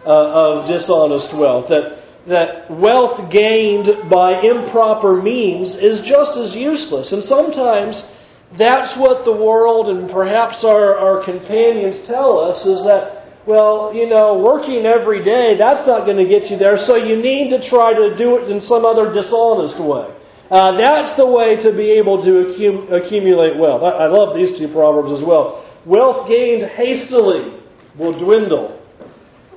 uh, 0.05 0.61
of 0.61 0.67
dishonest 0.67 1.33
wealth. 1.33 1.67
That, 1.67 1.98
that 2.29 2.69
wealth 2.69 3.29
gained 3.29 4.09
by 4.09 4.41
improper 4.41 5.21
means 5.21 5.75
is 5.75 6.01
just 6.01 6.37
as 6.37 6.55
useless. 6.55 7.11
And 7.11 7.23
sometimes 7.23 8.15
that's 8.53 8.95
what 8.95 9.25
the 9.25 9.31
world 9.31 9.89
and 9.89 10.09
perhaps 10.09 10.63
our, 10.63 10.95
our 10.95 11.23
companions 11.23 12.05
tell 12.05 12.39
us 12.39 12.65
is 12.65 12.85
that 12.85 13.19
well, 13.45 13.95
you 13.95 14.07
know, 14.07 14.37
working 14.37 14.85
every 14.85 15.23
day, 15.23 15.55
that's 15.55 15.87
not 15.87 16.05
going 16.05 16.17
to 16.17 16.25
get 16.25 16.51
you 16.51 16.57
there, 16.57 16.77
so 16.77 16.95
you 16.95 17.19
need 17.19 17.49
to 17.49 17.59
try 17.59 17.93
to 17.93 18.15
do 18.15 18.37
it 18.37 18.51
in 18.51 18.61
some 18.61 18.85
other 18.85 19.11
dishonest 19.11 19.79
way. 19.79 20.07
Uh, 20.51 20.73
that's 20.73 21.15
the 21.15 21.25
way 21.25 21.55
to 21.55 21.71
be 21.71 21.91
able 21.91 22.21
to 22.21 22.45
accum- 22.45 22.91
accumulate 22.91 23.57
wealth. 23.57 23.81
I, 23.81 24.03
I 24.03 24.07
love 24.07 24.35
these 24.35 24.57
two 24.57 24.67
proverbs 24.67 25.11
as 25.11 25.21
well. 25.25 25.65
Wealth 25.85 26.27
gained 26.27 26.63
hastily 26.63 27.51
will 27.95 28.13
dwindle, 28.13 28.79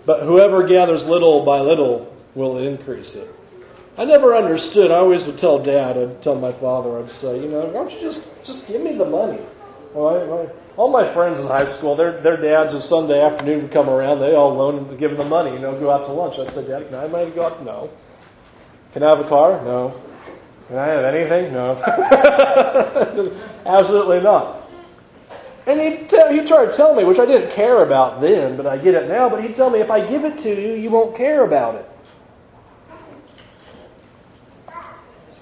but 0.06 0.22
whoever 0.22 0.66
gathers 0.66 1.06
little 1.06 1.44
by 1.44 1.60
little 1.60 2.11
will 2.34 2.58
increase 2.58 3.14
it. 3.14 3.28
I 3.98 4.04
never 4.04 4.34
understood. 4.34 4.90
I 4.90 4.96
always 4.96 5.26
would 5.26 5.38
tell 5.38 5.58
Dad, 5.58 5.98
I'd 5.98 6.22
tell 6.22 6.34
my 6.34 6.52
father, 6.52 6.98
I'd 6.98 7.10
say, 7.10 7.40
you 7.42 7.48
know, 7.48 7.66
why 7.66 7.84
don't 7.84 7.92
you 7.92 8.00
just 8.00 8.44
just 8.44 8.66
give 8.66 8.80
me 8.80 8.96
the 8.96 9.04
money? 9.04 9.40
Well, 9.92 10.48
I, 10.48 10.48
all 10.76 10.88
my 10.88 11.12
friends 11.12 11.38
in 11.38 11.46
high 11.46 11.66
school, 11.66 11.94
their 11.94 12.20
their 12.22 12.38
dads, 12.38 12.72
a 12.72 12.80
Sunday 12.80 13.20
afternoon 13.20 13.62
would 13.62 13.72
come 13.72 13.90
around. 13.90 14.20
They 14.20 14.34
all 14.34 14.54
loan 14.54 14.76
them, 14.76 14.96
give 14.96 15.10
them 15.10 15.18
the 15.18 15.26
money, 15.26 15.52
you 15.52 15.58
know, 15.58 15.78
go 15.78 15.90
out 15.90 16.06
to 16.06 16.12
lunch. 16.12 16.38
I'd 16.38 16.52
say, 16.52 16.66
Dad, 16.66 16.86
can 16.86 16.94
I 16.94 17.02
have 17.02 17.34
go 17.34 17.44
out? 17.44 17.62
No. 17.64 17.90
Can 18.94 19.02
I 19.02 19.10
have 19.10 19.20
a 19.20 19.28
car? 19.28 19.62
No. 19.64 20.00
Can 20.68 20.78
I 20.78 20.86
have 20.86 21.04
anything? 21.04 21.52
No. 21.52 21.74
Absolutely 23.66 24.20
not. 24.20 24.70
And 25.66 25.80
he'd, 25.80 26.10
he'd 26.10 26.46
try 26.46 26.64
to 26.66 26.72
tell 26.72 26.94
me, 26.94 27.04
which 27.04 27.18
I 27.18 27.26
didn't 27.26 27.50
care 27.50 27.84
about 27.84 28.20
then, 28.20 28.56
but 28.56 28.66
I 28.66 28.78
get 28.78 28.94
it 28.94 29.08
now. 29.08 29.28
But 29.28 29.44
he'd 29.44 29.54
tell 29.54 29.70
me, 29.70 29.80
if 29.80 29.90
I 29.90 30.06
give 30.06 30.24
it 30.24 30.40
to 30.40 30.48
you, 30.48 30.74
you 30.74 30.90
won't 30.90 31.16
care 31.16 31.44
about 31.44 31.76
it. 31.76 31.88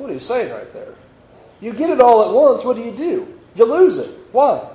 What 0.00 0.10
he's 0.10 0.24
saying 0.24 0.50
right 0.50 0.72
there. 0.72 0.94
You 1.60 1.74
get 1.74 1.90
it 1.90 2.00
all 2.00 2.26
at 2.26 2.34
once, 2.34 2.64
what 2.64 2.76
do 2.76 2.82
you 2.82 2.92
do? 2.92 3.38
You 3.54 3.64
lose 3.66 3.98
it. 3.98 4.10
Why? 4.32 4.66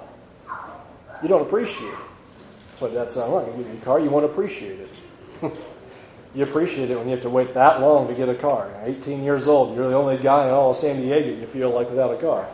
You 1.24 1.28
don't 1.28 1.42
appreciate 1.42 1.92
it. 1.92 2.00
That's 2.70 2.82
what 2.82 2.94
that 2.94 3.12
sounds 3.12 3.32
like. 3.32 3.58
You 3.58 3.64
get 3.64 3.82
a 3.82 3.86
car, 3.86 4.00
you 4.00 4.12
won't 4.12 4.26
appreciate 4.26 4.80
it. 4.80 4.90
you 6.36 6.44
appreciate 6.44 6.92
it 6.92 6.98
when 6.98 7.08
you 7.08 7.14
have 7.14 7.24
to 7.24 7.30
wait 7.30 7.56
that 7.56 7.82
long 7.82 8.08
to 8.08 8.14
get 8.14 8.30
a 8.30 8.36
car. 8.36 8.72
18 8.84 9.24
years 9.24 9.48
old, 9.48 9.76
you're 9.76 9.90
the 9.90 9.96
only 9.96 10.18
guy 10.18 10.46
in 10.46 10.52
all 10.52 10.72
of 10.72 10.78
San 10.78 11.02
Diego 11.02 11.30
you 11.30 11.48
feel 11.48 11.72
like 11.72 11.90
without 11.90 12.14
a 12.14 12.22
car. 12.22 12.48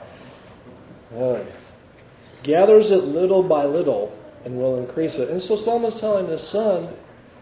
Right. 1.11 1.45
Gathers 2.43 2.91
it 2.91 3.03
little 3.03 3.43
by 3.43 3.65
little 3.65 4.17
and 4.45 4.57
will 4.57 4.79
increase 4.79 5.15
it. 5.15 5.29
And 5.29 5.41
so 5.41 5.57
Solomon's 5.57 5.99
telling 5.99 6.27
his 6.27 6.41
son, 6.41 6.87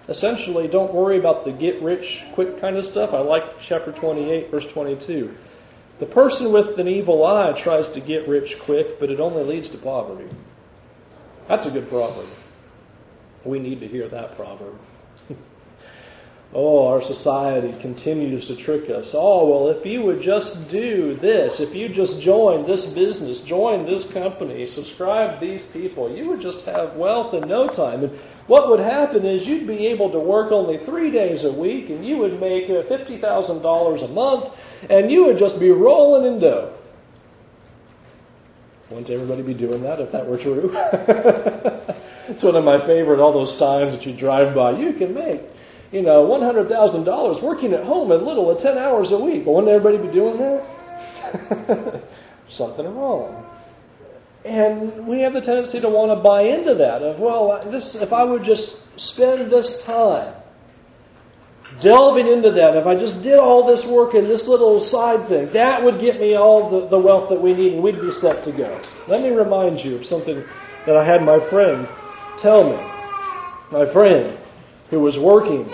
essentially, 0.10 0.68
don't 0.68 0.94
worry 0.94 1.18
about 1.18 1.46
the 1.46 1.52
get 1.52 1.82
rich 1.82 2.24
quick 2.34 2.60
kind 2.60 2.76
of 2.76 2.86
stuff. 2.86 3.14
I 3.14 3.20
like 3.20 3.62
chapter 3.62 3.92
28, 3.92 4.52
verse 4.52 4.66
22. 4.72 5.36
The 6.00 6.06
person 6.06 6.52
with 6.52 6.78
an 6.80 6.88
evil 6.88 7.26
eye 7.26 7.54
tries 7.54 7.90
to 7.90 8.00
get 8.00 8.28
rich 8.28 8.60
quick, 8.60 9.00
but 9.00 9.12
it 9.12 9.20
only 9.20 9.44
leads 9.44 9.70
to 9.70 9.78
poverty. 9.78 10.30
That's 11.48 11.66
a 11.66 11.72
good 11.72 11.90
proverb. 11.90 12.30
We 13.44 13.60
need 13.60 13.82
to 13.82 13.88
hear 13.88 14.08
that 14.10 14.36
proverb. 14.36 14.78
Oh, 16.54 16.88
our 16.88 17.04
society 17.04 17.80
continues 17.80 18.48
to 18.48 18.56
trick 18.56 18.90
us. 18.90 19.14
Oh, 19.16 19.48
well, 19.48 19.70
if 19.70 19.86
you 19.86 20.02
would 20.02 20.22
just 20.22 20.70
do 20.70 21.14
this, 21.16 21.60
if 21.60 21.76
you 21.76 21.90
just 21.90 22.22
join 22.22 22.66
this 22.66 22.92
business, 22.92 23.42
join 23.42 23.86
this 23.86 24.12
company, 24.12 24.66
subscribe 24.66 25.40
these 25.40 25.64
people, 25.66 26.16
you 26.16 26.28
would 26.30 26.42
just 26.42 26.66
have 26.66 26.96
wealth 26.96 27.36
in 27.36 27.48
no 27.48 27.68
time. 27.68 28.04
And 28.04 28.20
what 28.48 28.70
would 28.70 28.80
happen 28.80 29.26
is 29.26 29.46
you'd 29.46 29.68
be 29.68 29.88
able 29.88 30.10
to 30.10 30.20
work 30.20 30.52
only 30.52 30.78
three 30.78 31.12
days 31.12 31.44
a 31.44 31.52
week 31.52 31.92
and 31.92 32.06
you 32.06 32.18
would 32.18 32.40
make 32.40 32.66
uh, 32.66 32.82
$50,000 32.84 34.04
a 34.04 34.08
month 34.08 34.52
and 34.90 35.12
you 35.12 35.26
would 35.26 35.38
just 35.38 35.60
be 35.60 35.70
rolling 35.70 36.34
in 36.34 36.40
dough. 36.40 36.74
Wouldn't 38.90 39.10
everybody 39.12 39.44
be 39.44 39.54
doing 39.54 39.84
that 39.84 40.00
if 40.00 40.12
that 40.14 40.26
were 40.26 40.38
true? 40.38 40.72
it's 42.28 42.42
one 42.42 42.56
of 42.56 42.64
my 42.64 42.84
favorite, 42.88 43.20
all 43.20 43.34
those 43.34 43.56
signs 43.56 43.96
that 43.96 44.04
you 44.08 44.14
drive 44.14 44.56
by. 44.56 44.72
You 44.80 44.94
can 44.94 45.14
make, 45.14 45.42
you 45.92 46.02
know, 46.02 46.28
$100,000 46.28 47.42
working 47.42 47.74
at 47.74 47.84
home 47.84 48.12
as 48.12 48.22
little 48.22 48.52
at 48.52 48.60
10 48.60 48.78
hours 48.78 49.12
a 49.12 49.18
week. 49.18 49.46
But 49.46 49.52
wouldn't 49.54 49.74
everybody 49.74 50.08
be 50.08 50.14
doing 50.14 50.38
that? 50.38 52.04
Something 52.50 52.96
wrong. 52.96 53.46
And 54.46 55.08
we 55.08 55.22
have 55.22 55.34
the 55.34 55.42
tendency 55.42 55.82
to 55.82 55.90
want 55.90 56.18
to 56.18 56.24
buy 56.24 56.44
into 56.44 56.76
that 56.76 57.02
of, 57.02 57.20
well, 57.20 57.62
this, 57.70 57.96
if 57.96 58.14
I 58.14 58.24
would 58.24 58.44
just 58.44 59.00
spend 59.00 59.52
this 59.52 59.84
time 59.84 60.34
delving 61.82 62.28
into 62.28 62.52
that, 62.52 62.78
if 62.78 62.86
I 62.86 62.96
just 62.96 63.22
did 63.22 63.38
all 63.38 63.68
this 63.68 63.86
work 63.86 64.16
in 64.16 64.24
this 64.24 64.48
little 64.48 64.82
side 64.82 65.28
thing, 65.28 65.52
that 65.52 65.84
would 65.84 66.00
get 66.00 66.20
me 66.20 66.36
all 66.36 66.70
the, 66.70 66.88
the 66.88 66.98
wealth 66.98 67.30
that 67.30 67.42
we 67.42 67.54
need 67.54 67.74
and 67.74 67.84
we'd 67.84 68.00
be 68.00 68.12
set 68.12 68.44
to 68.46 68.52
go. 68.52 68.80
Let 69.08 69.22
me 69.22 69.36
remind 69.36 69.84
you 69.84 69.98
of 69.98 70.06
something 70.06 70.44
that 70.86 70.96
I 70.96 71.04
had 71.04 71.24
my 71.24 71.40
friend 71.40 71.88
tell 72.38 72.70
me. 72.70 72.78
My 73.72 73.86
friend 73.86 74.39
who 74.90 75.00
was 75.00 75.18
working 75.20 75.70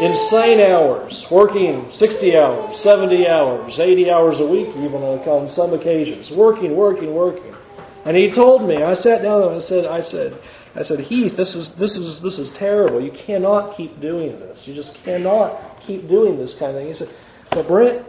insane 0.00 0.60
hours, 0.60 1.30
working 1.30 1.92
60 1.92 2.36
hours, 2.36 2.78
70 2.78 3.28
hours, 3.28 3.78
80 3.78 4.10
hours 4.10 4.40
a 4.40 4.46
week 4.46 4.68
even 4.76 5.02
on 5.02 5.48
some 5.48 5.74
occasions, 5.74 6.30
working, 6.30 6.74
working, 6.74 7.14
working. 7.14 7.54
And 8.04 8.16
he 8.16 8.30
told 8.30 8.66
me, 8.66 8.82
I 8.82 8.94
sat 8.94 9.22
down 9.22 9.42
and 9.42 9.52
I 9.52 9.58
said, 9.58 9.84
I 9.84 10.00
said, 10.00 10.40
I 10.74 10.82
said, 10.82 11.00
Heath, 11.00 11.36
this 11.36 11.54
is 11.54 11.74
this 11.74 11.96
is 11.96 12.22
this 12.22 12.38
is 12.38 12.50
terrible. 12.50 13.00
You 13.00 13.10
cannot 13.10 13.76
keep 13.76 14.00
doing 14.00 14.38
this. 14.38 14.66
You 14.66 14.74
just 14.74 15.02
cannot 15.04 15.80
keep 15.80 16.08
doing 16.08 16.38
this 16.38 16.58
kind 16.58 16.70
of 16.70 16.78
thing. 16.78 16.86
He 16.86 16.94
said, 16.94 17.10
But 17.50 17.66
Brent, 17.66 18.06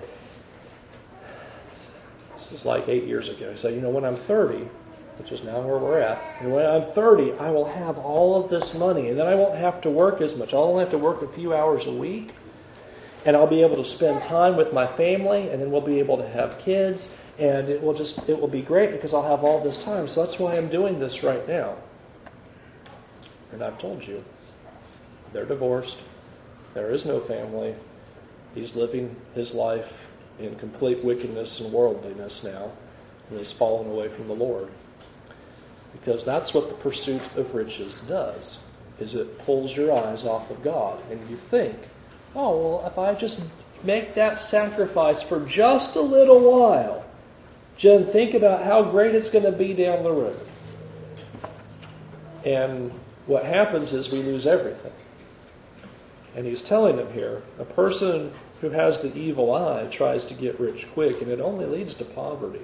this 2.38 2.52
is 2.52 2.66
like 2.66 2.88
eight 2.88 3.06
years 3.06 3.30
ago. 3.30 3.52
He 3.52 3.58
said, 3.58 3.74
you 3.74 3.82
know, 3.82 3.90
when 3.90 4.06
I'm 4.06 4.16
30, 4.16 4.68
which 5.22 5.32
is 5.32 5.44
now 5.44 5.62
where 5.62 5.78
we're 5.78 6.00
at, 6.00 6.20
and 6.40 6.52
when 6.52 6.66
I'm 6.66 6.92
30, 6.94 7.34
I 7.34 7.52
will 7.52 7.66
have 7.66 8.00
all 8.00 8.44
of 8.44 8.50
this 8.50 8.74
money, 8.74 9.10
and 9.10 9.20
then 9.20 9.28
I 9.28 9.36
won't 9.36 9.56
have 9.56 9.82
to 9.82 9.90
work 9.92 10.20
as 10.20 10.36
much. 10.36 10.52
I'll 10.52 10.64
only 10.64 10.80
have 10.80 10.92
to 10.92 10.98
work 10.98 11.22
a 11.22 11.28
few 11.28 11.54
hours 11.54 11.86
a 11.86 11.92
week, 11.92 12.32
and 13.24 13.38
I'll 13.38 13.46
be 13.46 13.62
able 13.62 13.76
to 13.76 13.86
spend 13.86 14.24
time 14.24 14.58
with 14.58 14.74
my 14.74 14.88
family, 14.88 15.50
and 15.50 15.62
then 15.62 15.70
we'll 15.70 15.82
be 15.82 16.00
able 16.00 16.18
to 16.18 16.28
have 16.28 16.58
kids, 16.58 17.16
and 17.38 17.70
it 17.70 17.84
will 17.84 17.94
just 17.94 18.18
it 18.28 18.40
will 18.40 18.48
be 18.48 18.64
great 18.64 18.94
because 18.94 19.14
I'll 19.14 19.30
have 19.30 19.44
all 19.44 19.64
this 19.64 19.84
time. 19.84 20.08
So 20.08 20.26
that's 20.26 20.40
why 20.40 20.58
I'm 20.58 20.70
doing 20.70 21.00
this 21.00 21.22
right 21.22 21.48
now. 21.48 21.76
And 23.52 23.64
I've 23.64 23.78
told 23.78 24.02
you, 24.02 24.24
they're 25.34 25.46
divorced. 25.46 25.98
There 26.74 26.90
is 26.90 27.06
no 27.06 27.20
family. 27.20 27.76
He's 28.56 28.76
living 28.76 29.16
his 29.36 29.54
life 29.54 29.94
in 30.40 30.56
complete 30.56 31.04
wickedness 31.04 31.60
and 31.60 31.72
worldliness 31.72 32.44
now, 32.44 32.72
and 33.30 33.38
has 33.38 33.52
fallen 33.52 33.88
away 33.88 34.10
from 34.10 34.28
the 34.28 34.34
Lord. 34.34 34.72
Because 35.92 36.24
that's 36.24 36.54
what 36.54 36.70
the 36.70 36.76
pursuit 36.76 37.22
of 37.36 37.54
riches 37.54 38.02
does, 38.08 38.64
is 39.00 39.16
it 39.16 39.40
pulls 39.40 39.76
your 39.76 39.94
eyes 39.94 40.26
off 40.26 40.50
of 40.50 40.64
God. 40.64 41.02
And 41.12 41.30
you 41.30 41.38
think, 41.50 41.76
oh, 42.36 42.58
well, 42.58 42.88
if 42.88 42.98
I 42.98 43.14
just 43.14 43.46
make 43.84 44.16
that 44.16 44.40
sacrifice 44.40 45.22
for 45.22 45.46
just 45.46 45.96
a 45.96 46.02
little 46.02 46.40
while, 46.40 47.04
then 47.82 48.06
think 48.08 48.34
about 48.36 48.64
how 48.64 48.84
great 48.84 49.16
it's 49.16 49.30
going 49.30 49.46
to 49.46 49.52
be 49.52 49.74
down 49.74 50.04
the 50.04 50.12
road. 50.12 50.40
And 52.46 52.92
what 53.26 53.46
happens 53.46 53.94
is 53.94 54.12
we 54.12 54.22
lose 54.22 54.46
everything. 54.46 54.94
And 56.36 56.46
he's 56.46 56.64
telling 56.64 56.96
them 56.96 57.12
here, 57.12 57.42
a 57.60 57.66
person 57.66 58.32
who 58.62 58.70
has 58.70 59.00
the 59.00 59.14
evil 59.18 59.54
eye 59.54 59.88
tries 59.92 60.26
to 60.26 60.34
get 60.34 60.60
rich 60.60 60.88
quick, 60.94 61.22
and 61.22 61.30
it 61.32 61.42
only 61.42 61.66
leads 61.66 61.96
to 61.96 62.06
poverty. 62.06 62.62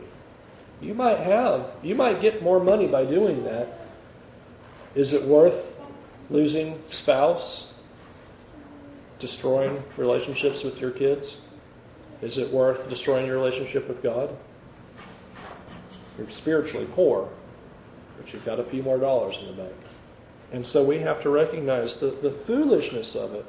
You 0.82 0.94
might 0.94 1.20
have, 1.20 1.72
you 1.82 1.96
might 1.96 2.22
get 2.22 2.44
more 2.44 2.60
money 2.60 2.88
by 2.88 3.06
doing 3.06 3.46
that. 3.46 3.68
Is 4.96 5.14
it 5.14 5.24
worth 5.24 5.76
losing 6.30 6.82
spouse? 6.90 7.74
Destroying 9.20 9.84
relationships 9.98 10.64
with 10.64 10.80
your 10.80 10.92
kids? 10.92 11.38
Is 12.22 12.38
it 12.38 12.52
worth 12.52 12.90
destroying 12.90 13.26
your 13.26 13.38
relationship 13.38 13.88
with 13.88 14.04
God? 14.04 14.36
You're 16.18 16.30
spiritually 16.32 16.88
poor, 16.94 17.30
but 18.18 18.34
you've 18.34 18.46
got 18.46 18.60
a 18.60 18.64
few 18.64 18.84
more 18.84 18.98
dollars 18.98 19.38
in 19.40 19.48
the 19.48 19.54
bank. 19.54 19.76
And 20.52 20.66
so 20.66 20.84
we 20.84 21.00
have 21.00 21.22
to 21.24 21.30
recognize 21.30 22.00
the, 22.00 22.08
the 22.08 22.32
foolishness 22.32 23.16
of 23.16 23.34
it. 23.34 23.46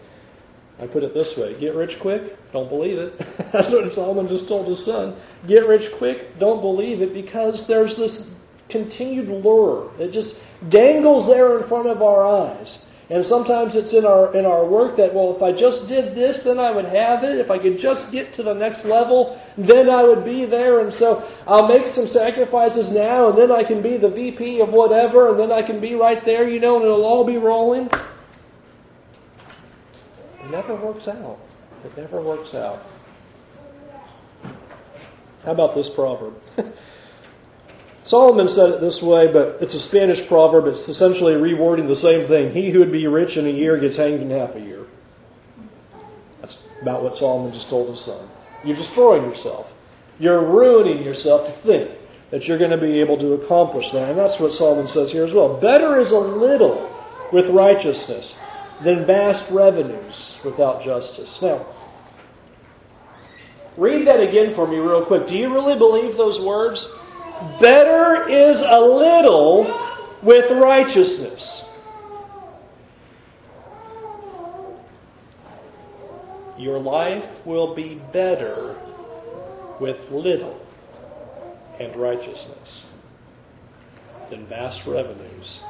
I 0.80 0.86
put 0.86 1.02
it 1.02 1.12
this 1.14 1.36
way 1.36 1.54
get 1.58 1.74
rich 1.74 1.98
quick, 1.98 2.52
don't 2.52 2.68
believe 2.68 2.98
it. 2.98 3.18
That's 3.52 3.70
what 3.70 3.92
Solomon 3.92 4.28
just 4.28 4.48
told 4.48 4.68
his 4.68 4.84
son. 4.84 5.16
Get 5.46 5.68
rich 5.68 5.92
quick, 5.92 6.38
don't 6.38 6.60
believe 6.60 7.00
it, 7.00 7.14
because 7.14 7.66
there's 7.66 7.96
this 7.96 8.44
continued 8.68 9.28
lure. 9.28 9.90
It 9.98 10.12
just 10.12 10.44
dangles 10.68 11.26
there 11.26 11.58
in 11.58 11.64
front 11.64 11.88
of 11.88 12.02
our 12.02 12.26
eyes. 12.26 12.88
And 13.10 13.24
sometimes 13.24 13.74
it's 13.74 13.94
in 13.94 14.04
our 14.04 14.36
in 14.36 14.44
our 14.44 14.66
work 14.66 14.96
that 14.96 15.14
well, 15.14 15.34
if 15.34 15.42
I 15.42 15.52
just 15.52 15.88
did 15.88 16.14
this, 16.14 16.42
then 16.42 16.58
I 16.58 16.70
would 16.70 16.84
have 16.84 17.24
it. 17.24 17.38
If 17.38 17.50
I 17.50 17.58
could 17.58 17.78
just 17.78 18.12
get 18.12 18.34
to 18.34 18.42
the 18.42 18.52
next 18.52 18.84
level, 18.84 19.40
then 19.56 19.88
I 19.88 20.02
would 20.02 20.26
be 20.26 20.44
there. 20.44 20.80
And 20.80 20.92
so 20.92 21.26
I'll 21.46 21.68
make 21.68 21.86
some 21.86 22.06
sacrifices 22.06 22.94
now, 22.94 23.30
and 23.30 23.38
then 23.38 23.50
I 23.50 23.64
can 23.64 23.80
be 23.80 23.96
the 23.96 24.10
VP 24.10 24.60
of 24.60 24.68
whatever, 24.70 25.30
and 25.30 25.40
then 25.40 25.50
I 25.50 25.62
can 25.62 25.80
be 25.80 25.94
right 25.94 26.22
there, 26.22 26.46
you 26.46 26.60
know, 26.60 26.76
and 26.76 26.84
it'll 26.84 27.06
all 27.06 27.24
be 27.24 27.38
rolling. 27.38 27.86
It 30.40 30.50
never 30.50 30.74
works 30.74 31.08
out. 31.08 31.38
It 31.84 31.96
never 31.96 32.20
works 32.20 32.54
out. 32.54 32.84
How 35.44 35.52
about 35.52 35.74
this 35.74 35.88
proverb? 35.88 36.34
Solomon 38.02 38.48
said 38.48 38.70
it 38.70 38.80
this 38.80 39.02
way, 39.02 39.30
but 39.30 39.58
it's 39.60 39.74
a 39.74 39.80
Spanish 39.80 40.26
proverb. 40.26 40.66
It's 40.66 40.88
essentially 40.88 41.34
rewording 41.34 41.88
the 41.88 41.96
same 41.96 42.26
thing. 42.26 42.52
He 42.54 42.70
who 42.70 42.78
would 42.78 42.92
be 42.92 43.06
rich 43.06 43.36
in 43.36 43.46
a 43.46 43.50
year 43.50 43.76
gets 43.76 43.96
hanged 43.96 44.22
in 44.22 44.30
half 44.30 44.54
a 44.54 44.60
year. 44.60 44.86
That's 46.40 46.62
about 46.80 47.02
what 47.02 47.18
Solomon 47.18 47.52
just 47.52 47.68
told 47.68 47.90
his 47.90 48.00
son. 48.00 48.28
You're 48.64 48.76
destroying 48.76 49.24
yourself. 49.24 49.70
You're 50.18 50.42
ruining 50.42 51.02
yourself 51.02 51.46
to 51.46 51.52
think 51.52 51.90
that 52.30 52.48
you're 52.48 52.58
going 52.58 52.70
to 52.70 52.78
be 52.78 53.00
able 53.00 53.18
to 53.18 53.34
accomplish 53.34 53.90
that. 53.92 54.10
And 54.10 54.18
that's 54.18 54.40
what 54.40 54.52
Solomon 54.52 54.88
says 54.88 55.12
here 55.12 55.24
as 55.24 55.32
well. 55.32 55.58
Better 55.58 55.98
is 56.00 56.10
a 56.10 56.18
little 56.18 56.90
with 57.32 57.48
righteousness 57.50 58.38
than 58.82 59.04
vast 59.04 59.50
revenues 59.50 60.38
without 60.44 60.84
justice. 60.84 61.42
Now, 61.42 61.66
read 63.78 64.06
that 64.08 64.20
again 64.20 64.52
for 64.54 64.66
me 64.66 64.76
real 64.76 65.04
quick. 65.04 65.28
Do 65.28 65.38
you 65.38 65.54
really 65.54 65.78
believe 65.78 66.16
those 66.16 66.40
words? 66.40 66.90
Better 67.60 68.28
is 68.28 68.60
a 68.60 68.78
little 68.80 69.64
with 70.22 70.50
righteousness. 70.50 71.64
Your 76.58 76.80
life 76.80 77.24
will 77.46 77.74
be 77.74 77.94
better 78.12 78.76
with 79.78 80.10
little 80.10 80.60
and 81.78 81.94
righteousness 81.94 82.84
than 84.28 84.44
vast 84.46 84.84
revenues 84.84 85.60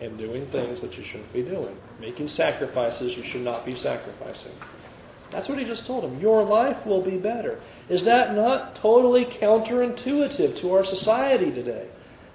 and 0.00 0.16
doing 0.16 0.46
things 0.46 0.80
that 0.80 0.96
you 0.96 1.04
shouldn't 1.04 1.30
be 1.34 1.42
doing, 1.42 1.76
making 2.00 2.28
sacrifices 2.28 3.14
you 3.14 3.22
should 3.22 3.42
not 3.42 3.66
be 3.66 3.74
sacrificing. 3.74 4.52
That's 5.30 5.48
what 5.48 5.58
he 5.58 5.64
just 5.64 5.86
told 5.86 6.04
him. 6.04 6.20
Your 6.20 6.42
life 6.42 6.84
will 6.84 7.02
be 7.02 7.16
better. 7.16 7.60
Is 7.88 8.04
that 8.04 8.34
not 8.34 8.74
totally 8.76 9.24
counterintuitive 9.24 10.56
to 10.58 10.74
our 10.74 10.84
society 10.84 11.52
today? 11.52 11.86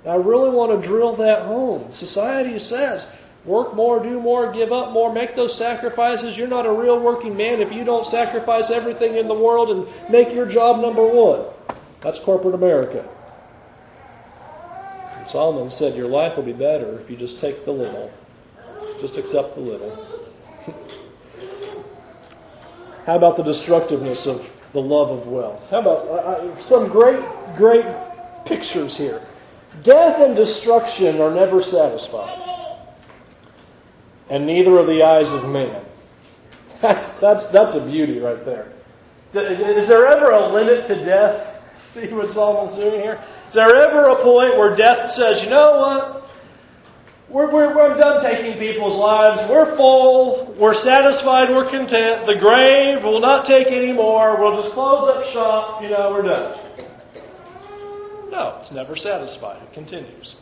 I 0.06 0.16
really 0.16 0.50
want 0.50 0.80
to 0.80 0.88
drill 0.88 1.16
that 1.18 1.44
home. 1.44 1.92
Society 1.92 2.60
says, 2.60 3.12
work 3.44 3.74
more, 3.74 4.02
do 4.02 4.20
more, 4.20 4.52
give 4.54 4.72
up 4.72 4.92
more, 4.92 5.12
make 5.12 5.36
those 5.36 5.58
sacrifices. 5.58 6.38
You're 6.38 6.48
not 6.48 6.68
a 6.68 6.72
real 6.72 7.00
working 7.00 7.36
man 7.36 7.60
if 7.60 7.74
you 7.74 7.84
don't 7.84 8.06
sacrifice 8.06 8.70
everything 8.70 9.18
in 9.18 9.28
the 9.28 9.34
world 9.34 9.72
and 9.72 10.10
make 10.10 10.32
your 10.32 10.46
job 10.46 10.80
number 10.80 11.06
one. 11.06 11.46
That's 12.02 12.20
corporate 12.20 12.54
America. 12.54 13.10
And 15.18 15.28
Solomon 15.28 15.72
said, 15.72 15.96
Your 15.96 16.08
life 16.08 16.38
will 16.38 16.44
be 16.44 16.54
better 16.54 17.00
if 17.00 17.10
you 17.10 17.18
just 17.18 17.42
take 17.42 17.66
the 17.66 17.72
little. 17.72 18.14
Just 19.02 19.18
accept 19.18 19.56
the 19.56 19.62
little. 19.62 20.08
How 23.06 23.16
about 23.16 23.38
the 23.38 23.44
destructiveness 23.44 24.26
of 24.26 24.50
the 24.74 24.82
love 24.82 25.12
of 25.12 25.28
wealth? 25.28 25.70
How 25.70 25.80
about 25.80 26.08
uh, 26.08 26.60
some 26.60 26.90
great, 26.90 27.24
great 27.56 27.86
pictures 28.46 28.98
here? 28.98 29.22
Death 29.84 30.20
and 30.20 30.36
destruction 30.36 31.22
are 31.22 31.34
never 31.34 31.62
satisfied, 31.62 32.40
and 34.30 34.48
neither 34.48 34.80
are 34.80 34.86
the 34.86 35.04
eyes 35.04 35.32
of 35.34 35.50
man. 35.50 35.84
That's, 36.82 37.14
that's, 37.16 37.50
that's 37.52 37.76
a 37.76 37.86
beauty 37.86 38.20
right 38.20 38.44
there. 38.46 38.72
Is 39.34 39.88
there 39.88 40.06
ever 40.06 40.32
a 40.32 40.50
limit 40.50 40.86
to 40.88 40.96
death? 41.04 41.64
See 41.90 42.08
what 42.10 42.30
Solomon's 42.30 42.76
doing 42.76 43.02
here? 43.02 43.24
Is 43.48 43.54
there 43.54 43.76
ever 43.76 44.10
a 44.10 44.22
point 44.22 44.58
where 44.58 44.76
death 44.76 45.10
says, 45.10 45.42
you 45.42 45.50
know 45.50 45.80
what? 45.80 46.25
We're, 47.28 47.52
we're, 47.52 47.76
we're 47.76 47.98
done 47.98 48.22
taking 48.22 48.58
people's 48.60 48.98
lives. 48.98 49.42
We're 49.50 49.76
full. 49.76 50.54
We're 50.60 50.76
satisfied. 50.76 51.50
We're 51.50 51.70
content. 51.70 52.28
The 52.28 52.36
grave 52.36 53.04
will 53.04 53.20
not 53.20 53.46
take 53.46 53.68
any 53.68 53.94
more. 53.94 54.40
We'll 54.40 54.62
just 54.62 54.74
close 54.74 55.10
up 55.10 55.26
shop. 55.26 55.82
You 55.82 55.90
know, 55.90 56.12
we're 56.12 56.22
done. 56.22 56.60
No, 58.30 58.58
it's 58.60 58.72
never 58.72 58.96
satisfied. 58.96 59.62
It 59.64 59.74
continues. 59.74 60.36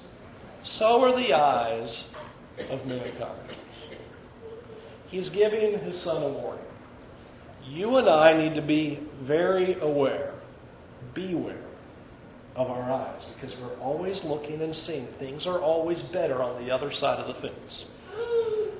So 0.64 1.04
are 1.04 1.16
the 1.16 1.34
eyes 1.34 2.10
of 2.70 2.86
mankind. 2.86 3.40
He's 5.08 5.30
giving 5.30 5.80
his 5.80 6.02
son 6.02 6.22
a 6.22 6.28
warning. 6.28 6.66
You 7.66 7.98
and 7.98 8.10
I 8.10 8.36
need 8.36 8.56
to 8.56 8.62
be 8.62 9.00
very 9.22 9.80
aware. 9.80 10.34
Beware 11.14 11.73
of 12.56 12.70
our 12.70 12.92
eyes 12.92 13.32
because 13.36 13.58
we're 13.60 13.76
always 13.80 14.24
looking 14.24 14.62
and 14.62 14.76
seeing 14.76 15.06
things 15.06 15.48
are 15.48 15.60
always 15.60 16.02
better 16.02 16.42
on 16.42 16.64
the 16.64 16.72
other 16.72 16.92
side 16.92 17.20
of 17.20 17.28
the 17.28 17.50
fence. 17.50 17.92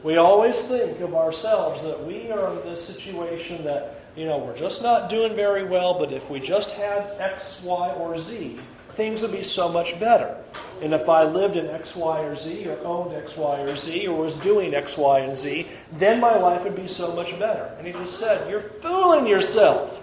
We 0.04 0.18
always 0.18 0.60
think 0.68 1.00
of 1.00 1.16
ourselves 1.16 1.84
that 1.84 2.06
we 2.06 2.30
are 2.30 2.52
in 2.52 2.70
this 2.70 2.84
situation 2.84 3.64
that, 3.64 4.02
you 4.16 4.26
know, 4.26 4.38
we're 4.38 4.58
just 4.58 4.84
not 4.84 5.10
doing 5.10 5.36
very 5.36 5.64
well, 5.64 5.98
but 5.98 6.12
if 6.12 6.30
we 6.30 6.40
just 6.40 6.72
had 6.72 7.16
X, 7.20 7.62
Y, 7.64 7.92
or 7.94 8.20
Z, 8.20 8.60
things 8.96 9.22
would 9.22 9.32
be 9.32 9.44
so 9.44 9.70
much 9.70 9.98
better. 10.00 10.38
And 10.82 10.94
if 10.94 11.08
I 11.08 11.24
lived 11.24 11.56
in 11.56 11.68
X, 11.68 11.96
Y, 11.96 12.20
or 12.20 12.36
Z, 12.36 12.68
or 12.68 12.78
owned 12.86 13.16
X, 13.16 13.38
Y, 13.38 13.62
or 13.62 13.76
Z, 13.78 14.08
or 14.08 14.22
was 14.22 14.34
doing 14.36 14.74
X, 14.76 14.98
Y, 14.98 15.20
and 15.22 15.38
Z, 15.38 15.68
then 15.94 16.20
my 16.20 16.38
life 16.38 16.64
would 16.64 16.76
be 16.76 16.90
so 16.90 17.16
much 17.16 17.32
better. 17.40 17.74
And 17.78 17.88
he 17.88 17.94
just 17.94 18.20
said, 18.20 18.50
You're 18.50 18.62
fooling 18.62 19.26
yourself. 19.26 20.02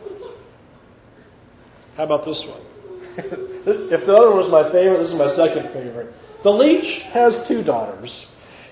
How 1.97 2.05
about 2.05 2.25
this 2.25 2.47
one? 2.47 2.61
if 3.17 4.07
the 4.07 4.15
other 4.15 4.35
was 4.35 4.49
my 4.49 4.65
favorite, 4.71 4.99
this 4.99 5.13
is 5.13 5.19
my 5.19 5.29
second 5.29 5.71
favorite. 5.71 6.15
The 6.43 6.53
leech 6.53 7.01
has 7.13 7.47
two 7.47 7.63
daughters. 7.63 8.31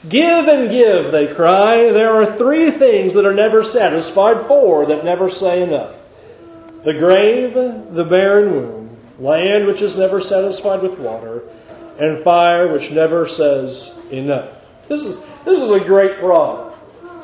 Give 0.08 0.46
and 0.48 0.70
give, 0.70 1.10
they 1.10 1.34
cry. 1.34 1.90
There 1.90 2.14
are 2.14 2.36
three 2.36 2.70
things 2.70 3.14
that 3.14 3.26
are 3.26 3.34
never 3.34 3.64
satisfied, 3.64 4.46
four 4.46 4.86
that 4.86 5.04
never 5.04 5.30
say 5.30 5.62
enough. 5.62 5.94
The 6.84 6.94
grave, 6.94 7.54
the 7.54 8.04
barren 8.04 8.52
womb, 8.52 8.96
land 9.18 9.66
which 9.66 9.82
is 9.82 9.98
never 9.98 10.20
satisfied 10.20 10.82
with 10.82 10.98
water, 10.98 11.42
and 11.98 12.22
fire 12.22 12.72
which 12.72 12.92
never 12.92 13.28
says 13.28 13.98
enough. 14.12 14.50
This 14.88 15.04
is, 15.04 15.24
this 15.44 15.60
is 15.60 15.70
a 15.70 15.80
great 15.80 16.18
problem. 16.18 16.72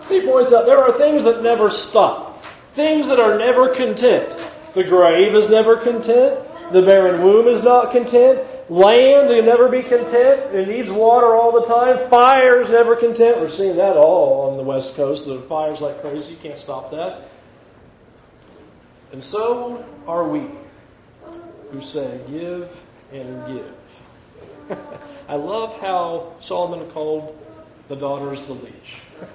He 0.08 0.20
points 0.20 0.52
out 0.52 0.64
uh, 0.64 0.66
there 0.66 0.78
are 0.78 0.98
things 0.98 1.24
that 1.24 1.42
never 1.42 1.70
stop. 1.70 2.44
Things 2.74 3.08
that 3.08 3.20
are 3.20 3.38
never 3.38 3.74
content. 3.74 4.36
The 4.74 4.84
grave 4.84 5.34
is 5.34 5.48
never 5.48 5.76
content. 5.76 6.43
The 6.72 6.82
barren 6.82 7.22
womb 7.22 7.48
is 7.48 7.62
not 7.62 7.92
content. 7.92 8.44
Land 8.70 9.28
will 9.28 9.42
never 9.42 9.68
be 9.68 9.82
content. 9.82 10.54
It 10.54 10.68
needs 10.68 10.90
water 10.90 11.34
all 11.34 11.52
the 11.52 11.66
time. 11.66 12.08
Fire 12.08 12.60
is 12.60 12.70
never 12.70 12.96
content. 12.96 13.38
We're 13.38 13.50
seeing 13.50 13.76
that 13.76 13.96
all 13.96 14.50
on 14.50 14.56
the 14.56 14.62
west 14.62 14.96
coast. 14.96 15.26
The 15.26 15.40
fire's 15.42 15.80
like 15.80 16.00
crazy. 16.00 16.32
You 16.32 16.40
can't 16.40 16.58
stop 16.58 16.90
that. 16.92 17.28
And 19.12 19.22
so 19.22 19.84
are 20.06 20.26
we 20.26 20.48
who 21.70 21.82
say, 21.82 22.20
give 22.28 22.70
and 23.12 23.46
give. 24.68 24.78
I 25.28 25.36
love 25.36 25.80
how 25.80 26.34
Solomon 26.40 26.90
called 26.90 27.38
the 27.88 27.96
daughters 27.96 28.46
the 28.46 28.54
leech. 28.54 29.00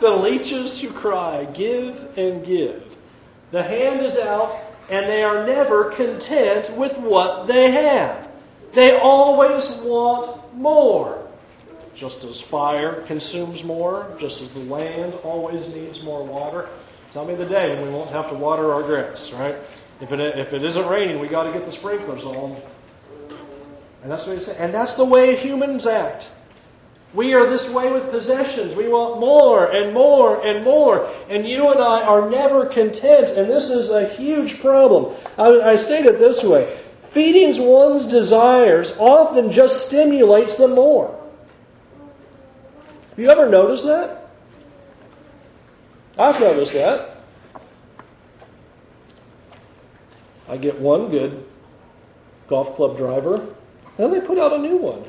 the 0.00 0.10
leeches 0.10 0.80
who 0.80 0.90
cry, 0.90 1.44
give 1.44 2.18
and 2.18 2.44
give. 2.44 2.84
The 3.50 3.62
hand 3.62 4.04
is 4.04 4.18
out 4.18 4.56
and 4.92 5.08
they 5.08 5.22
are 5.22 5.46
never 5.46 5.90
content 5.92 6.76
with 6.76 6.94
what 6.98 7.46
they 7.46 7.70
have. 7.70 8.28
They 8.74 8.98
always 8.98 9.80
want 9.80 10.54
more. 10.54 11.26
Just 11.96 12.24
as 12.24 12.38
fire 12.38 13.00
consumes 13.06 13.64
more, 13.64 14.14
just 14.20 14.42
as 14.42 14.52
the 14.52 14.60
land 14.60 15.14
always 15.24 15.66
needs 15.74 16.02
more 16.02 16.22
water. 16.22 16.68
Tell 17.14 17.24
me 17.24 17.34
the 17.34 17.46
day 17.46 17.74
when 17.74 17.86
we 17.86 17.90
won't 17.90 18.10
have 18.10 18.28
to 18.30 18.34
water 18.34 18.70
our 18.70 18.82
grass, 18.82 19.32
right? 19.32 19.56
If 20.02 20.12
it, 20.12 20.20
if 20.20 20.52
it 20.52 20.62
isn't 20.62 20.86
raining, 20.86 21.20
we 21.20 21.28
got 21.28 21.44
to 21.44 21.52
get 21.52 21.64
the 21.64 21.72
sprinklers 21.72 22.24
on. 22.24 22.60
And 24.02 24.12
that's 24.12 24.26
what 24.26 24.36
he 24.36 24.44
said. 24.44 24.58
And 24.58 24.74
that's 24.74 24.96
the 24.98 25.06
way 25.06 25.36
humans 25.36 25.86
act. 25.86 26.28
We 27.14 27.34
are 27.34 27.46
this 27.46 27.70
way 27.70 27.92
with 27.92 28.10
possessions. 28.10 28.74
We 28.74 28.88
want 28.88 29.20
more 29.20 29.70
and 29.70 29.92
more 29.92 30.44
and 30.46 30.64
more. 30.64 31.10
And 31.28 31.46
you 31.46 31.70
and 31.70 31.80
I 31.80 32.02
are 32.02 32.30
never 32.30 32.66
content. 32.66 33.30
And 33.30 33.50
this 33.50 33.68
is 33.68 33.90
a 33.90 34.08
huge 34.08 34.60
problem. 34.60 35.14
I, 35.36 35.72
I 35.72 35.76
state 35.76 36.06
it 36.06 36.18
this 36.18 36.42
way. 36.42 36.78
Feeding 37.10 37.68
one's 37.68 38.06
desires 38.06 38.96
often 38.98 39.52
just 39.52 39.88
stimulates 39.88 40.56
them 40.56 40.74
more. 40.74 41.18
Have 43.10 43.18
you 43.18 43.28
ever 43.28 43.46
noticed 43.50 43.84
that? 43.84 44.30
I've 46.18 46.40
noticed 46.40 46.72
that. 46.72 47.18
I 50.48 50.56
get 50.56 50.80
one 50.80 51.10
good 51.10 51.46
golf 52.48 52.74
club 52.74 52.96
driver. 52.96 53.54
Then 53.98 54.10
they 54.10 54.20
put 54.20 54.38
out 54.38 54.54
a 54.54 54.58
new 54.58 54.78
one. 54.78 55.04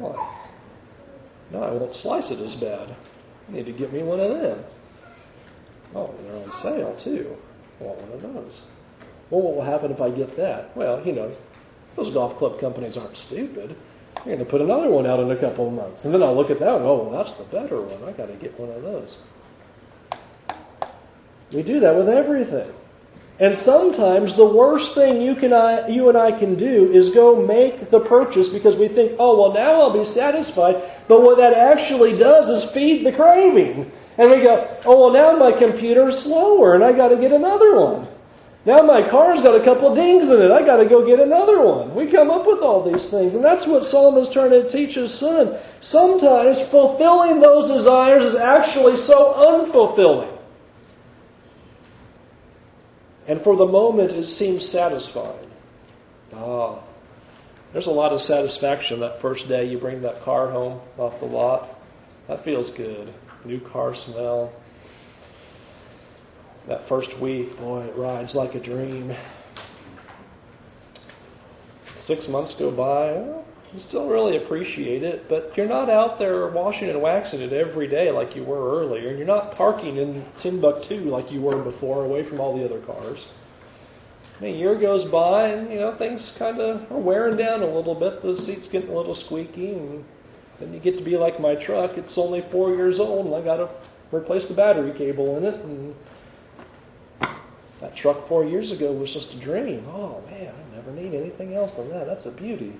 Well, 0.00 0.38
no, 1.52 1.62
I 1.62 1.70
won't 1.72 1.94
slice 1.94 2.30
it 2.30 2.40
as 2.40 2.54
bad. 2.54 2.88
I 3.48 3.52
need 3.52 3.66
to 3.66 3.72
get 3.72 3.92
me 3.92 4.02
one 4.02 4.18
of 4.18 4.40
them. 4.40 4.64
Oh, 5.94 6.14
they're 6.22 6.36
on 6.36 6.52
sale 6.52 6.96
too. 6.96 7.36
I 7.80 7.84
want 7.84 8.00
one 8.02 8.12
of 8.12 8.22
those. 8.22 8.60
Well, 9.30 9.42
what 9.42 9.56
will 9.56 9.62
happen 9.62 9.90
if 9.90 10.00
I 10.00 10.10
get 10.10 10.36
that? 10.36 10.76
Well, 10.76 11.04
you 11.06 11.12
know, 11.12 11.36
those 11.96 12.12
golf 12.12 12.38
club 12.38 12.60
companies 12.60 12.96
aren't 12.96 13.16
stupid. 13.16 13.76
They're 14.16 14.36
going 14.36 14.38
to 14.38 14.44
put 14.44 14.60
another 14.60 14.88
one 14.88 15.06
out 15.06 15.20
in 15.20 15.30
a 15.30 15.36
couple 15.36 15.66
of 15.66 15.72
months. 15.72 16.04
And 16.04 16.14
then 16.14 16.22
I'll 16.22 16.34
look 16.34 16.50
at 16.50 16.60
that 16.60 16.76
and 16.76 16.84
oh, 16.84 17.04
well, 17.04 17.22
that's 17.22 17.38
the 17.38 17.44
better 17.44 17.80
one. 17.80 18.08
I 18.08 18.12
got 18.12 18.26
to 18.26 18.34
get 18.34 18.58
one 18.58 18.70
of 18.70 18.82
those. 18.82 19.22
We 21.52 21.62
do 21.62 21.80
that 21.80 21.96
with 21.96 22.08
everything. 22.08 22.72
And 23.40 23.56
sometimes 23.56 24.36
the 24.36 24.44
worst 24.44 24.94
thing 24.94 25.22
you 25.22 25.34
can 25.34 25.54
I, 25.54 25.88
you 25.88 26.10
and 26.10 26.18
I 26.18 26.30
can 26.30 26.56
do 26.56 26.92
is 26.92 27.14
go 27.14 27.46
make 27.46 27.90
the 27.90 28.00
purchase 28.00 28.50
because 28.50 28.76
we 28.76 28.88
think, 28.88 29.16
oh 29.18 29.40
well 29.40 29.54
now 29.54 29.80
I'll 29.80 29.98
be 29.98 30.04
satisfied. 30.04 30.82
But 31.08 31.22
what 31.22 31.38
that 31.38 31.54
actually 31.54 32.18
does 32.18 32.50
is 32.50 32.70
feed 32.70 33.06
the 33.06 33.12
craving. 33.12 33.90
And 34.18 34.30
we 34.30 34.42
go, 34.42 34.76
oh 34.84 35.00
well 35.00 35.12
now 35.12 35.38
my 35.38 35.58
computer's 35.58 36.18
slower 36.18 36.74
and 36.74 36.84
I 36.84 36.92
got 36.92 37.08
to 37.08 37.16
get 37.16 37.32
another 37.32 37.74
one. 37.80 38.08
Now 38.66 38.82
my 38.82 39.08
car's 39.08 39.40
got 39.40 39.58
a 39.58 39.64
couple 39.64 39.94
dings 39.94 40.28
in 40.28 40.42
it. 40.42 40.50
I 40.50 40.62
got 40.62 40.76
to 40.76 40.84
go 40.84 41.06
get 41.06 41.18
another 41.18 41.62
one. 41.62 41.94
We 41.94 42.10
come 42.10 42.30
up 42.30 42.46
with 42.46 42.60
all 42.60 42.92
these 42.92 43.10
things, 43.10 43.34
and 43.34 43.42
that's 43.42 43.66
what 43.66 43.86
Solomon 43.86 44.22
is 44.22 44.28
trying 44.28 44.50
to 44.50 44.68
teach 44.68 44.96
his 44.96 45.14
son. 45.14 45.56
Sometimes 45.80 46.60
fulfilling 46.60 47.40
those 47.40 47.68
desires 47.68 48.22
is 48.22 48.34
actually 48.34 48.98
so 48.98 49.32
unfulfilling. 49.32 50.39
And 53.26 53.40
for 53.40 53.56
the 53.56 53.66
moment, 53.66 54.12
it 54.12 54.26
seems 54.26 54.68
satisfying. 54.68 55.50
Ah, 56.34 56.80
there's 57.72 57.86
a 57.86 57.92
lot 57.92 58.12
of 58.12 58.20
satisfaction 58.20 59.00
that 59.00 59.20
first 59.20 59.48
day 59.48 59.66
you 59.66 59.78
bring 59.78 60.02
that 60.02 60.22
car 60.22 60.50
home 60.50 60.80
off 60.98 61.20
the 61.20 61.26
lot. 61.26 61.80
That 62.26 62.44
feels 62.44 62.70
good. 62.70 63.12
New 63.44 63.60
car 63.60 63.94
smell. 63.94 64.52
That 66.66 66.88
first 66.88 67.18
week, 67.18 67.56
boy, 67.58 67.82
it 67.82 67.96
rides 67.96 68.34
like 68.34 68.54
a 68.54 68.60
dream. 68.60 69.14
Six 71.96 72.28
months 72.28 72.54
go 72.54 72.70
by, 72.70 73.42
you 73.72 73.80
still 73.80 74.08
really 74.08 74.36
appreciate 74.36 75.02
it, 75.02 75.28
but 75.28 75.56
you're 75.56 75.68
not 75.68 75.88
out 75.88 76.18
there 76.18 76.48
washing 76.48 76.90
and 76.90 77.00
waxing 77.00 77.40
it 77.40 77.52
every 77.52 77.86
day 77.86 78.10
like 78.10 78.34
you 78.34 78.42
were 78.42 78.80
earlier, 78.80 79.08
and 79.08 79.18
you're 79.18 79.26
not 79.26 79.52
parking 79.52 79.96
in 79.96 80.24
Timbuktu 80.40 81.00
like 81.02 81.30
you 81.30 81.40
were 81.40 81.58
before, 81.58 82.04
away 82.04 82.24
from 82.24 82.40
all 82.40 82.56
the 82.56 82.64
other 82.64 82.80
cars. 82.80 83.28
a 84.40 84.48
year 84.48 84.74
goes 84.74 85.04
by, 85.04 85.48
and 85.48 85.70
you 85.70 85.78
know 85.78 85.94
things 85.94 86.36
kind 86.36 86.58
of 86.60 86.90
are 86.90 86.98
wearing 86.98 87.36
down 87.36 87.62
a 87.62 87.66
little 87.66 87.94
bit. 87.94 88.22
The 88.22 88.36
seat's 88.36 88.66
getting 88.66 88.90
a 88.90 88.96
little 88.96 89.14
squeaky, 89.14 89.72
and 89.72 90.04
then 90.58 90.74
you 90.74 90.80
get 90.80 90.98
to 90.98 91.04
be 91.04 91.16
like 91.16 91.38
my 91.38 91.54
truck. 91.54 91.96
It's 91.96 92.18
only 92.18 92.40
four 92.40 92.74
years 92.74 92.98
old, 92.98 93.26
and 93.26 93.34
I 93.34 93.40
got 93.40 93.58
to 93.58 93.68
replace 94.12 94.46
the 94.46 94.54
battery 94.54 94.92
cable 94.92 95.36
in 95.36 95.44
it, 95.44 95.54
and 95.54 95.94
that 97.80 97.94
truck 97.94 98.26
four 98.26 98.44
years 98.44 98.72
ago 98.72 98.90
was 98.90 99.12
just 99.12 99.32
a 99.32 99.36
dream. 99.36 99.86
Oh 99.88 100.20
man, 100.28 100.52
I 100.52 100.74
never 100.74 100.90
need 100.90 101.14
anything 101.14 101.54
else 101.54 101.74
than 101.74 101.88
that. 101.90 102.06
That's 102.06 102.26
a 102.26 102.32
beauty. 102.32 102.72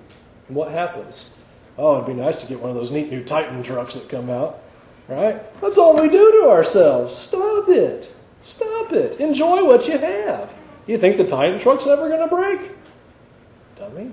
And 0.51 0.57
what 0.57 0.69
happens? 0.69 1.29
Oh, 1.77 1.95
it'd 1.95 2.07
be 2.07 2.13
nice 2.13 2.41
to 2.41 2.45
get 2.45 2.59
one 2.59 2.69
of 2.69 2.75
those 2.75 2.91
neat 2.91 3.09
new 3.09 3.23
Titan 3.23 3.63
trucks 3.63 3.93
that 3.93 4.09
come 4.09 4.29
out. 4.29 4.61
Right? 5.07 5.41
That's 5.61 5.77
all 5.77 5.95
we 5.95 6.09
do 6.09 6.41
to 6.41 6.49
ourselves. 6.49 7.15
Stop 7.15 7.69
it. 7.69 8.13
Stop 8.43 8.91
it. 8.91 9.21
Enjoy 9.21 9.63
what 9.63 9.87
you 9.87 9.97
have. 9.97 10.51
You 10.87 10.97
think 10.97 11.15
the 11.15 11.25
Titan 11.25 11.57
truck's 11.57 11.87
ever 11.87 12.09
going 12.09 12.27
to 12.27 12.35
break? 12.35 12.69
Dummy. 13.77 14.11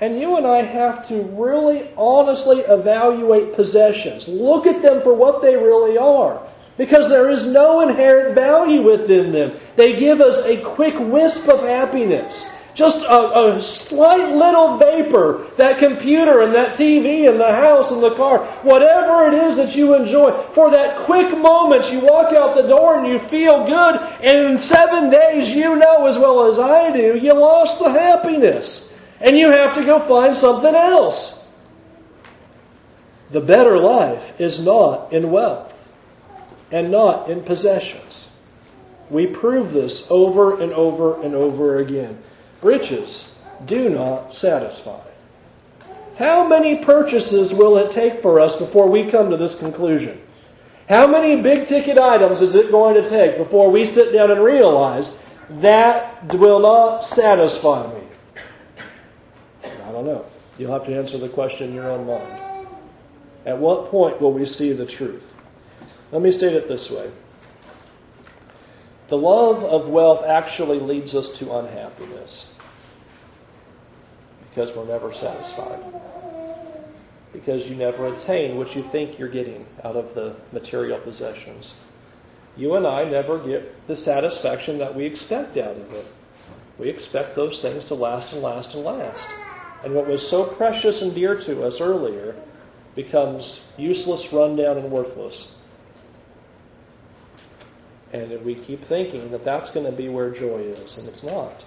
And 0.00 0.18
you 0.18 0.38
and 0.38 0.46
I 0.46 0.62
have 0.62 1.06
to 1.08 1.20
really 1.20 1.90
honestly 1.98 2.60
evaluate 2.60 3.54
possessions. 3.56 4.26
Look 4.26 4.66
at 4.66 4.80
them 4.80 5.02
for 5.02 5.12
what 5.12 5.42
they 5.42 5.54
really 5.54 5.98
are. 5.98 6.40
Because 6.78 7.10
there 7.10 7.28
is 7.28 7.52
no 7.52 7.82
inherent 7.82 8.34
value 8.34 8.80
within 8.80 9.32
them. 9.32 9.54
They 9.76 10.00
give 10.00 10.22
us 10.22 10.46
a 10.46 10.62
quick 10.62 10.98
wisp 10.98 11.50
of 11.50 11.60
happiness. 11.60 12.50
Just 12.74 13.04
a, 13.04 13.56
a, 13.56 13.60
slight 13.60 14.34
little 14.34 14.78
vapor, 14.78 15.46
that 15.56 15.78
computer 15.78 16.40
and 16.40 16.54
that 16.54 16.76
TV 16.76 17.28
and 17.28 17.38
the 17.38 17.52
house 17.52 17.90
and 17.90 18.02
the 18.02 18.14
car, 18.14 18.44
whatever 18.62 19.26
it 19.28 19.34
is 19.34 19.56
that 19.56 19.74
you 19.74 19.94
enjoy, 19.94 20.42
for 20.54 20.70
that 20.70 21.04
quick 21.04 21.36
moment 21.36 21.90
you 21.92 22.00
walk 22.00 22.32
out 22.32 22.54
the 22.54 22.68
door 22.68 22.98
and 22.98 23.08
you 23.08 23.18
feel 23.18 23.66
good, 23.66 23.96
and 24.22 24.52
in 24.52 24.60
seven 24.60 25.10
days 25.10 25.48
you 25.48 25.76
know 25.76 26.06
as 26.06 26.16
well 26.16 26.50
as 26.50 26.58
I 26.58 26.92
do, 26.92 27.18
you 27.18 27.34
lost 27.34 27.80
the 27.80 27.90
happiness. 27.90 28.86
And 29.20 29.36
you 29.36 29.50
have 29.50 29.74
to 29.74 29.84
go 29.84 30.00
find 30.00 30.34
something 30.34 30.74
else. 30.74 31.46
The 33.30 33.40
better 33.40 33.78
life 33.78 34.40
is 34.40 34.64
not 34.64 35.12
in 35.12 35.30
wealth 35.30 35.74
and 36.72 36.90
not 36.90 37.30
in 37.30 37.42
possessions. 37.42 38.34
We 39.10 39.26
prove 39.26 39.72
this 39.72 40.10
over 40.10 40.60
and 40.60 40.72
over 40.72 41.22
and 41.22 41.34
over 41.34 41.78
again. 41.78 42.22
Riches 42.62 43.34
do 43.66 43.88
not 43.88 44.34
satisfy. 44.34 45.00
How 46.16 46.46
many 46.46 46.84
purchases 46.84 47.52
will 47.52 47.78
it 47.78 47.92
take 47.92 48.20
for 48.20 48.40
us 48.40 48.56
before 48.56 48.88
we 48.88 49.10
come 49.10 49.30
to 49.30 49.36
this 49.36 49.58
conclusion? 49.58 50.20
How 50.88 51.06
many 51.06 51.40
big 51.40 51.68
ticket 51.68 51.98
items 51.98 52.42
is 52.42 52.54
it 52.54 52.70
going 52.70 53.02
to 53.02 53.08
take 53.08 53.38
before 53.38 53.70
we 53.70 53.86
sit 53.86 54.12
down 54.12 54.30
and 54.30 54.42
realize 54.42 55.24
that 55.48 56.34
will 56.34 56.60
not 56.60 57.04
satisfy 57.04 57.90
me? 57.94 58.02
I 59.64 59.92
don't 59.92 60.04
know. 60.04 60.26
You'll 60.58 60.72
have 60.72 60.84
to 60.86 60.96
answer 60.96 61.16
the 61.16 61.28
question 61.28 61.70
in 61.70 61.74
your 61.74 61.88
own 61.90 62.06
mind. 62.06 62.66
At 63.46 63.58
what 63.58 63.90
point 63.90 64.20
will 64.20 64.32
we 64.32 64.44
see 64.44 64.72
the 64.72 64.84
truth? 64.84 65.24
Let 66.12 66.20
me 66.20 66.30
state 66.30 66.52
it 66.52 66.68
this 66.68 66.90
way 66.90 67.10
the 69.10 69.18
love 69.18 69.64
of 69.64 69.88
wealth 69.88 70.24
actually 70.24 70.78
leads 70.78 71.16
us 71.16 71.36
to 71.38 71.52
unhappiness 71.58 72.48
because 74.48 74.74
we're 74.74 74.86
never 74.86 75.12
satisfied. 75.12 75.80
Because 77.32 77.66
you 77.66 77.74
never 77.74 78.06
attain 78.06 78.56
what 78.56 78.74
you 78.76 78.82
think 78.84 79.18
you're 79.18 79.28
getting 79.28 79.66
out 79.84 79.96
of 79.96 80.14
the 80.14 80.36
material 80.52 80.98
possessions. 80.98 81.78
You 82.56 82.76
and 82.76 82.86
I 82.86 83.04
never 83.04 83.38
get 83.38 83.86
the 83.88 83.96
satisfaction 83.96 84.78
that 84.78 84.94
we 84.94 85.06
expect 85.06 85.56
out 85.56 85.76
of 85.76 85.92
it. 85.92 86.06
We 86.78 86.88
expect 86.88 87.34
those 87.34 87.60
things 87.60 87.86
to 87.86 87.94
last 87.94 88.32
and 88.32 88.42
last 88.42 88.74
and 88.74 88.84
last. 88.84 89.28
And 89.82 89.92
what 89.92 90.06
was 90.06 90.26
so 90.26 90.44
precious 90.44 91.02
and 91.02 91.14
dear 91.14 91.34
to 91.34 91.64
us 91.64 91.80
earlier 91.80 92.36
becomes 92.94 93.64
useless, 93.76 94.32
rundown, 94.32 94.78
and 94.78 94.90
worthless 94.90 95.56
and 98.12 98.44
we 98.44 98.54
keep 98.54 98.86
thinking 98.86 99.30
that 99.30 99.44
that's 99.44 99.70
going 99.70 99.86
to 99.86 99.92
be 99.92 100.08
where 100.08 100.30
joy 100.30 100.58
is, 100.58 100.98
and 100.98 101.08
it's 101.08 101.22
not. 101.22 101.64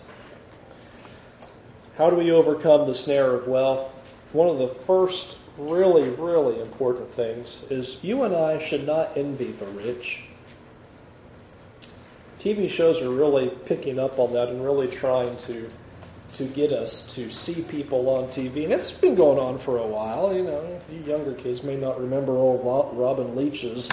How 1.98 2.10
do 2.10 2.16
we 2.16 2.32
overcome 2.32 2.88
the 2.88 2.96
snare 2.96 3.34
of 3.34 3.48
wealth? 3.48 3.92
One 4.34 4.50
of 4.50 4.58
the 4.58 4.76
first 4.86 5.38
really, 5.58 6.10
really 6.10 6.60
important 6.60 7.16
things 7.16 7.66
is 7.70 8.04
you 8.04 8.24
and 8.24 8.36
I 8.36 8.66
should 8.66 8.86
not 8.86 9.16
envy 9.16 9.52
the 9.52 9.68
rich. 9.68 10.24
TV 12.42 12.70
shows 12.70 13.02
are 13.02 13.10
really 13.10 13.50
picking 13.66 14.00
up 14.00 14.20
on 14.20 14.34
that 14.34 14.50
and 14.50 14.64
really 14.64 14.88
trying 14.88 15.38
to 15.38 15.70
to 16.36 16.46
get 16.46 16.72
us 16.72 17.14
to 17.14 17.30
see 17.32 17.62
people 17.62 18.10
on 18.10 18.28
TV, 18.30 18.64
and 18.64 18.74
it's 18.74 18.92
been 18.98 19.14
going 19.14 19.38
on 19.38 19.60
for 19.60 19.78
a 19.78 19.86
while. 19.86 20.34
You 20.34 20.44
know, 20.44 20.82
you 20.92 21.00
younger 21.02 21.34
kids 21.34 21.62
may 21.64 21.76
not 21.76 22.02
remember 22.02 22.32
old 22.32 22.66
Robin 22.98 23.36
Leach's 23.36 23.88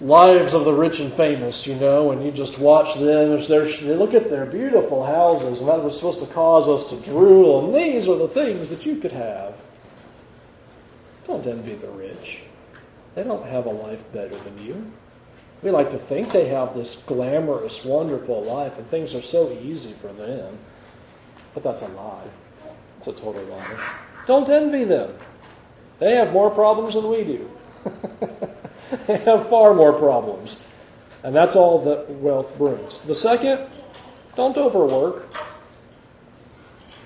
lives 0.00 0.54
of 0.54 0.64
the 0.64 0.72
rich 0.72 0.98
and 1.00 1.12
famous, 1.12 1.66
you 1.66 1.74
know, 1.74 2.10
and 2.10 2.24
you 2.24 2.30
just 2.30 2.58
watch 2.58 2.98
them. 2.98 3.42
They 3.42 3.94
look 3.94 4.14
at 4.14 4.30
their 4.30 4.46
beautiful 4.46 5.04
houses, 5.04 5.60
and 5.60 5.68
that 5.68 5.82
was 5.82 5.96
supposed 5.96 6.20
to 6.20 6.26
cause 6.26 6.68
us 6.68 6.88
to 6.90 6.96
drool. 7.04 7.66
And 7.66 7.74
these 7.74 8.08
are 8.08 8.16
the 8.16 8.28
things 8.28 8.68
that 8.70 8.86
you 8.86 8.96
could 8.96 9.12
have. 9.12 9.54
Don't 11.26 11.46
envy 11.46 11.74
the 11.74 11.90
rich. 11.90 12.40
They 13.14 13.22
don't 13.22 13.46
have 13.46 13.66
a 13.66 13.70
life 13.70 14.02
better 14.12 14.36
than 14.38 14.64
you. 14.64 14.90
We 15.62 15.70
like 15.70 15.90
to 15.90 15.98
think 15.98 16.32
they 16.32 16.48
have 16.48 16.74
this 16.74 17.02
glamorous, 17.02 17.84
wonderful 17.84 18.42
life, 18.44 18.78
and 18.78 18.88
things 18.88 19.14
are 19.14 19.22
so 19.22 19.52
easy 19.62 19.92
for 19.92 20.08
them. 20.08 20.58
But 21.52 21.62
that's 21.62 21.82
a 21.82 21.88
lie. 21.88 22.28
It's 22.98 23.08
a 23.08 23.12
total 23.12 23.42
lie. 23.44 23.94
Don't 24.26 24.48
envy 24.48 24.84
them. 24.84 25.14
They 25.98 26.14
have 26.14 26.32
more 26.32 26.50
problems 26.50 26.94
than 26.94 27.08
we 27.08 27.24
do. 27.24 27.50
they 29.06 29.16
have 29.24 29.48
far 29.48 29.74
more 29.74 29.92
problems. 29.92 30.62
And 31.22 31.34
that's 31.34 31.54
all 31.54 31.84
that 31.84 32.10
wealth 32.10 32.56
brings. 32.56 33.02
The 33.02 33.14
second, 33.14 33.60
don't 34.36 34.56
overwork. 34.56 35.32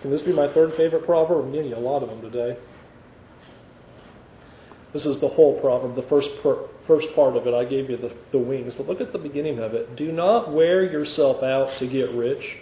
Can 0.03 0.11
this 0.11 0.23
be 0.23 0.33
my 0.33 0.47
third 0.47 0.75
favorite 0.75 1.05
proverb? 1.05 1.47
I'm 1.47 1.53
giving 1.53 1.71
you 1.71 1.77
a 1.77 1.79
lot 1.79 2.03
of 2.03 2.11
them 2.11 2.21
today. 2.21 2.57
This 4.93 5.07
is 5.07 5.19
the 5.19 5.29
whole 5.29 5.59
proverb, 5.61 5.97
the 5.97 6.03
first 6.03 6.41
per, 6.43 6.69
first 6.87 7.15
part 7.17 7.37
of 7.37 7.47
it. 7.49 7.55
I 7.55 7.65
gave 7.65 7.91
you 7.91 7.97
the, 7.97 8.13
the 8.31 8.39
wings. 8.39 8.77
But 8.77 8.87
look 8.87 9.01
at 9.01 9.13
the 9.13 9.19
beginning 9.19 9.59
of 9.59 9.75
it. 9.75 9.97
Do 9.97 10.13
not 10.13 10.53
wear 10.53 10.85
yourself 10.85 11.43
out 11.43 11.73
to 11.79 11.87
get 11.87 12.11
rich. 12.11 12.59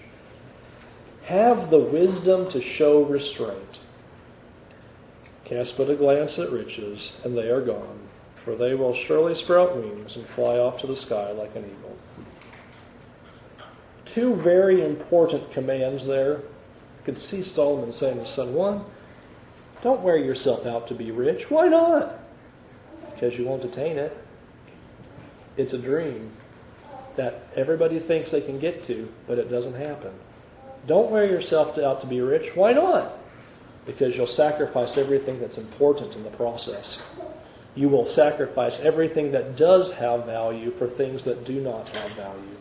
Have 1.25 1.69
the 1.69 1.79
wisdom 1.79 2.51
to 2.53 2.63
show 2.63 3.03
restraint. 3.05 3.79
Cast 5.45 5.77
but 5.77 5.91
a 5.91 5.95
glance 5.95 6.39
at 6.39 6.51
riches, 6.51 7.15
and 7.25 7.37
they 7.37 7.51
are 7.51 7.61
gone, 7.61 8.01
for 8.44 8.57
they 8.57 8.74
will 8.74 8.94
surely 8.94 9.35
sprout 9.35 9.76
wings 9.76 10.16
and 10.16 10.26
fly 10.28 10.59
off 10.59 10.81
to 10.81 10.87
the 10.87 10.96
sky 10.96 11.31
like 11.33 11.55
an 11.55 11.64
eagle. 11.64 11.96
Two 14.07 14.35
very 14.35 14.85
important 14.85 15.52
commands 15.52 16.05
there. 16.05 16.38
You 16.38 17.05
can 17.05 17.16
see 17.16 17.42
Solomon 17.42 17.92
saying 17.92 18.18
to 18.18 18.26
son, 18.26 18.55
one, 18.55 18.85
don't 19.83 20.02
wear 20.02 20.16
yourself 20.16 20.66
out 20.66 20.88
to 20.88 20.94
be 20.94 21.11
rich. 21.11 21.50
Why 21.50 21.68
not? 21.68 22.18
Because 23.12 23.37
you 23.37 23.44
won't 23.44 23.64
attain 23.64 23.98
it. 23.98 24.16
It's 25.57 25.72
a 25.72 25.78
dream 25.78 26.31
that 27.16 27.46
everybody 27.57 27.98
thinks 27.98 28.31
they 28.31 28.40
can 28.40 28.59
get 28.59 28.85
to, 28.85 29.12
but 29.26 29.38
it 29.38 29.50
doesn't 29.50 29.74
happen. 29.74 30.12
Don't 30.87 31.11
wear 31.11 31.24
yourself 31.24 31.78
out 31.78 32.00
to 32.00 32.07
be 32.07 32.20
rich. 32.20 32.57
Why 32.57 32.72
not? 32.72 33.18
Because 33.87 34.16
you'll 34.16 34.26
sacrifice 34.26 34.96
everything 34.96 35.40
that's 35.40 35.59
important 35.59 36.14
in 36.14 36.22
the 36.22 36.31
process. 36.31 37.02
You 37.75 37.89
will 37.89 38.07
sacrifice 38.07 38.81
everything 38.81 39.33
that 39.33 39.57
does 39.57 39.95
have 39.97 40.27
value 40.27 40.71
for 40.73 40.87
things 40.87 41.25
that 41.25 41.45
do 41.45 41.61
not 41.61 41.89
have 41.89 42.11
value. 42.13 42.57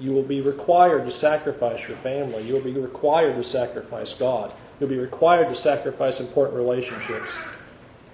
You 0.00 0.12
will 0.12 0.24
be 0.24 0.40
required 0.40 1.06
to 1.06 1.12
sacrifice 1.12 1.86
your 1.86 1.98
family. 1.98 2.42
You 2.42 2.54
will 2.54 2.62
be 2.62 2.72
required 2.72 3.36
to 3.36 3.44
sacrifice 3.44 4.14
God. 4.14 4.52
You'll 4.78 4.88
be 4.88 4.98
required 4.98 5.50
to 5.50 5.54
sacrifice 5.54 6.20
important 6.20 6.56
relationships 6.56 7.38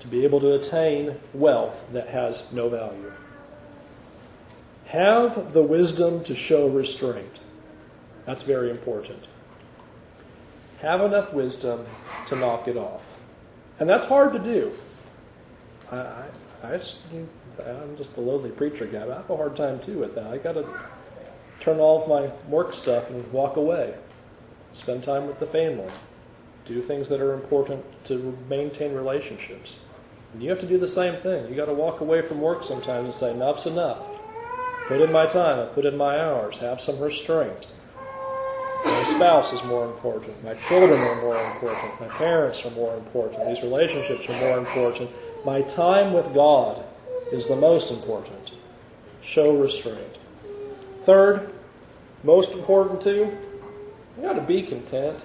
to 0.01 0.09
be 0.09 0.25
able 0.25 0.41
to 0.41 0.55
attain 0.55 1.17
wealth 1.33 1.75
that 1.93 2.09
has 2.09 2.53
no 2.53 2.69
value. 2.69 3.13
Have 4.87 5.53
the 5.53 5.63
wisdom 5.63 6.23
to 6.25 6.35
show 6.37 6.69
restraint. 6.69 7.39
That's 8.25 8.43
very 8.43 8.71
important. 8.71 9.27
Have 10.81 11.01
enough 11.03 11.33
wisdom 11.33 11.87
to 12.29 12.37
knock 12.37 12.69
it 12.69 12.77
off. 12.77 13.01
And 13.79 13.89
that's 13.89 14.05
hard 14.05 14.33
to 14.35 14.39
do. 14.39 14.73
I, 15.91 15.97
I, 15.97 16.27
I 16.63 16.81
I'm 17.65 17.97
just 17.97 18.17
a 18.17 18.21
lonely 18.21 18.51
preacher 18.51 18.87
guy, 18.87 19.05
I 19.05 19.17
have 19.17 19.31
a 19.31 19.37
hard 19.37 19.57
time 19.57 19.81
too 19.81 19.99
with 19.99 20.15
that. 20.15 20.27
I 20.27 20.39
got 20.39 20.53
to 20.53 20.67
turn 21.61 21.79
all 21.81 22.03
of 22.03 22.09
my 22.09 22.31
work 22.51 22.75
stuff 22.75 23.09
and 23.11 23.33
walk 23.33 23.57
away, 23.57 23.95
spend 24.73 25.05
time 25.05 25.27
with 25.27 25.39
the 25.41 25.47
family, 25.47 25.91
do 26.67 26.83
things 26.83 27.09
that 27.09 27.21
are 27.21 27.35
important 27.35 27.85
to 28.07 28.37
maintain 28.49 28.95
relationships. 28.95 29.77
And 30.33 30.43
you 30.43 30.51
have 30.51 30.61
to 30.61 30.67
do 30.67 30.79
the 30.79 30.89
same 30.89 31.17
thing. 31.17 31.49
You 31.49 31.55
got 31.55 31.67
to 31.67 31.75
walk 31.75 32.01
away 32.01 32.21
from 32.23 32.41
work 32.41 32.65
sometimes 32.65 33.07
and 33.07 33.15
say, 33.15 33.33
enough's 33.33 33.67
enough. 33.67 34.05
Put 34.87 35.01
in 35.01 35.11
my 35.11 35.27
time, 35.27 35.59
I 35.61 35.67
put 35.67 35.87
in 35.87 35.97
my 35.97 36.21
hours, 36.21 36.59
have 36.59 36.81
some 36.81 37.01
restraint. 37.01 37.67
My 38.85 39.03
spouse 39.05 39.53
is 39.53 39.65
more 39.65 39.87
important. 39.87 40.45
My 40.45 40.55
children 40.69 41.01
are 41.01 41.21
more 41.21 41.43
important. 41.53 42.01
My 42.01 42.09
parents 42.09 42.65
are 42.65 42.71
more 42.71 42.95
important. 42.97 43.49
These 43.49 43.63
relationships 43.63 44.29
are 44.29 44.39
more 44.41 44.59
important. 44.59 45.11
My 45.47 45.63
time 45.63 46.13
with 46.13 46.35
God 46.35 46.83
is 47.31 47.47
the 47.47 47.55
most 47.55 47.93
important. 47.93 48.51
Show 49.23 49.57
restraint. 49.57 50.19
Third, 51.05 51.53
most 52.25 52.51
important 52.51 53.01
too, 53.01 53.31
you 54.17 54.23
got 54.23 54.33
to 54.33 54.41
be 54.41 54.63
content. 54.63 55.25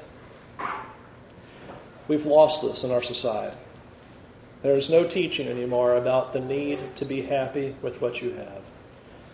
We've 2.07 2.27
lost 2.27 2.61
this 2.61 2.83
in 2.83 2.91
our 2.91 3.01
society. 3.01 3.57
There's 4.61 4.91
no 4.91 5.07
teaching 5.07 5.47
anymore 5.47 5.95
about 5.95 6.33
the 6.33 6.39
need 6.39 6.77
to 6.97 7.05
be 7.05 7.23
happy 7.23 7.75
with 7.81 7.99
what 7.99 8.21
you 8.21 8.33
have. 8.33 8.61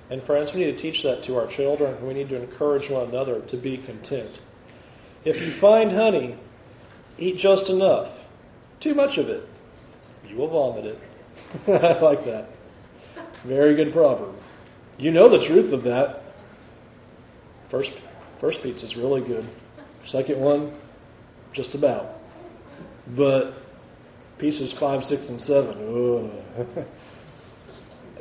And 0.10 0.24
friends, 0.24 0.54
we 0.54 0.64
need 0.64 0.78
to 0.78 0.82
teach 0.82 1.04
that 1.04 1.22
to 1.24 1.36
our 1.36 1.48
children. 1.48 2.08
We 2.08 2.14
need 2.14 2.30
to 2.30 2.42
encourage 2.42 2.90
one 2.90 3.10
another 3.10 3.42
to 3.42 3.58
be 3.58 3.76
content. 3.76 4.40
If 5.26 5.42
you 5.42 5.52
find 5.52 5.92
honey, 5.92 6.38
eat 7.18 7.40
just 7.40 7.70
enough. 7.70 8.10
Too 8.80 8.96
much 8.96 9.18
of 9.18 9.28
it, 9.28 9.46
you 10.28 10.38
will 10.38 10.48
vomit 10.48 10.86
it. 10.86 11.00
I 11.68 12.00
like 12.00 12.26
that. 12.26 12.50
Very 13.44 13.76
good 13.76 13.94
proverb. 13.94 14.36
You 14.98 15.12
know 15.12 15.30
the 15.30 15.44
truth 15.44 15.74
of 15.74 15.84
that. 15.84 16.24
First, 17.70 17.94
first 18.40 18.64
pizza 18.64 18.86
is 18.86 18.98
really 18.98 19.22
good. 19.22 19.48
Second 20.06 20.40
one, 20.40 20.74
just 21.54 21.76
about. 21.76 22.20
But 23.08 23.54
pieces 24.38 24.72
five, 24.72 25.06
six, 25.06 25.30
and 25.30 25.42
seven. 25.42 26.32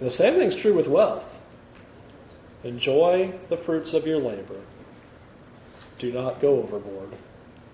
the 0.01 0.11
same 0.11 0.35
thing's 0.35 0.57
true 0.57 0.75
with 0.75 0.87
wealth. 0.87 1.25
Enjoy 2.65 3.33
the 3.49 3.57
fruits 3.57 3.95
of 3.95 4.07
your 4.07 4.19
labor. 4.19 4.61
Do 5.99 6.13
not 6.13 6.41
go 6.41 6.63
overboard. 6.63 7.11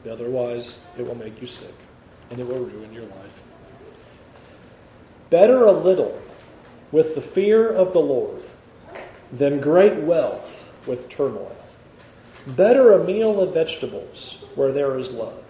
Otherwise, 0.09 0.85
it 0.99 1.07
will 1.07 1.15
make 1.15 1.41
you 1.41 1.47
sick 1.47 1.75
and 2.31 2.41
it 2.41 2.47
will 2.47 2.65
ruin 2.65 2.93
your 2.93 3.05
life. 3.05 3.52
Better 5.33 5.65
a 5.65 5.73
little 5.73 6.21
with 6.93 7.15
the 7.15 7.23
fear 7.23 7.67
of 7.67 7.95
the 7.95 8.01
Lord 8.01 8.43
than 9.33 9.61
great 9.61 9.95
wealth 9.95 10.45
with 10.87 11.09
turmoil. 11.09 11.57
Better 12.47 12.93
a 12.93 13.03
meal 13.03 13.41
of 13.41 13.55
vegetables 13.55 14.45
where 14.57 14.73
there 14.73 14.99
is 14.99 15.11
love 15.11 15.43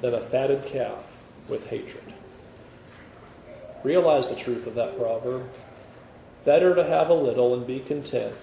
than 0.00 0.14
a 0.14 0.20
fatted 0.20 0.64
calf 0.64 1.04
with 1.48 1.66
hatred. 1.66 2.14
Realize 3.84 4.28
the 4.28 4.36
truth 4.36 4.66
of 4.66 4.76
that 4.76 4.96
proverb. 4.96 5.50
Better 6.46 6.74
to 6.74 6.82
have 6.82 7.10
a 7.10 7.14
little 7.14 7.52
and 7.52 7.66
be 7.66 7.80
content 7.80 8.38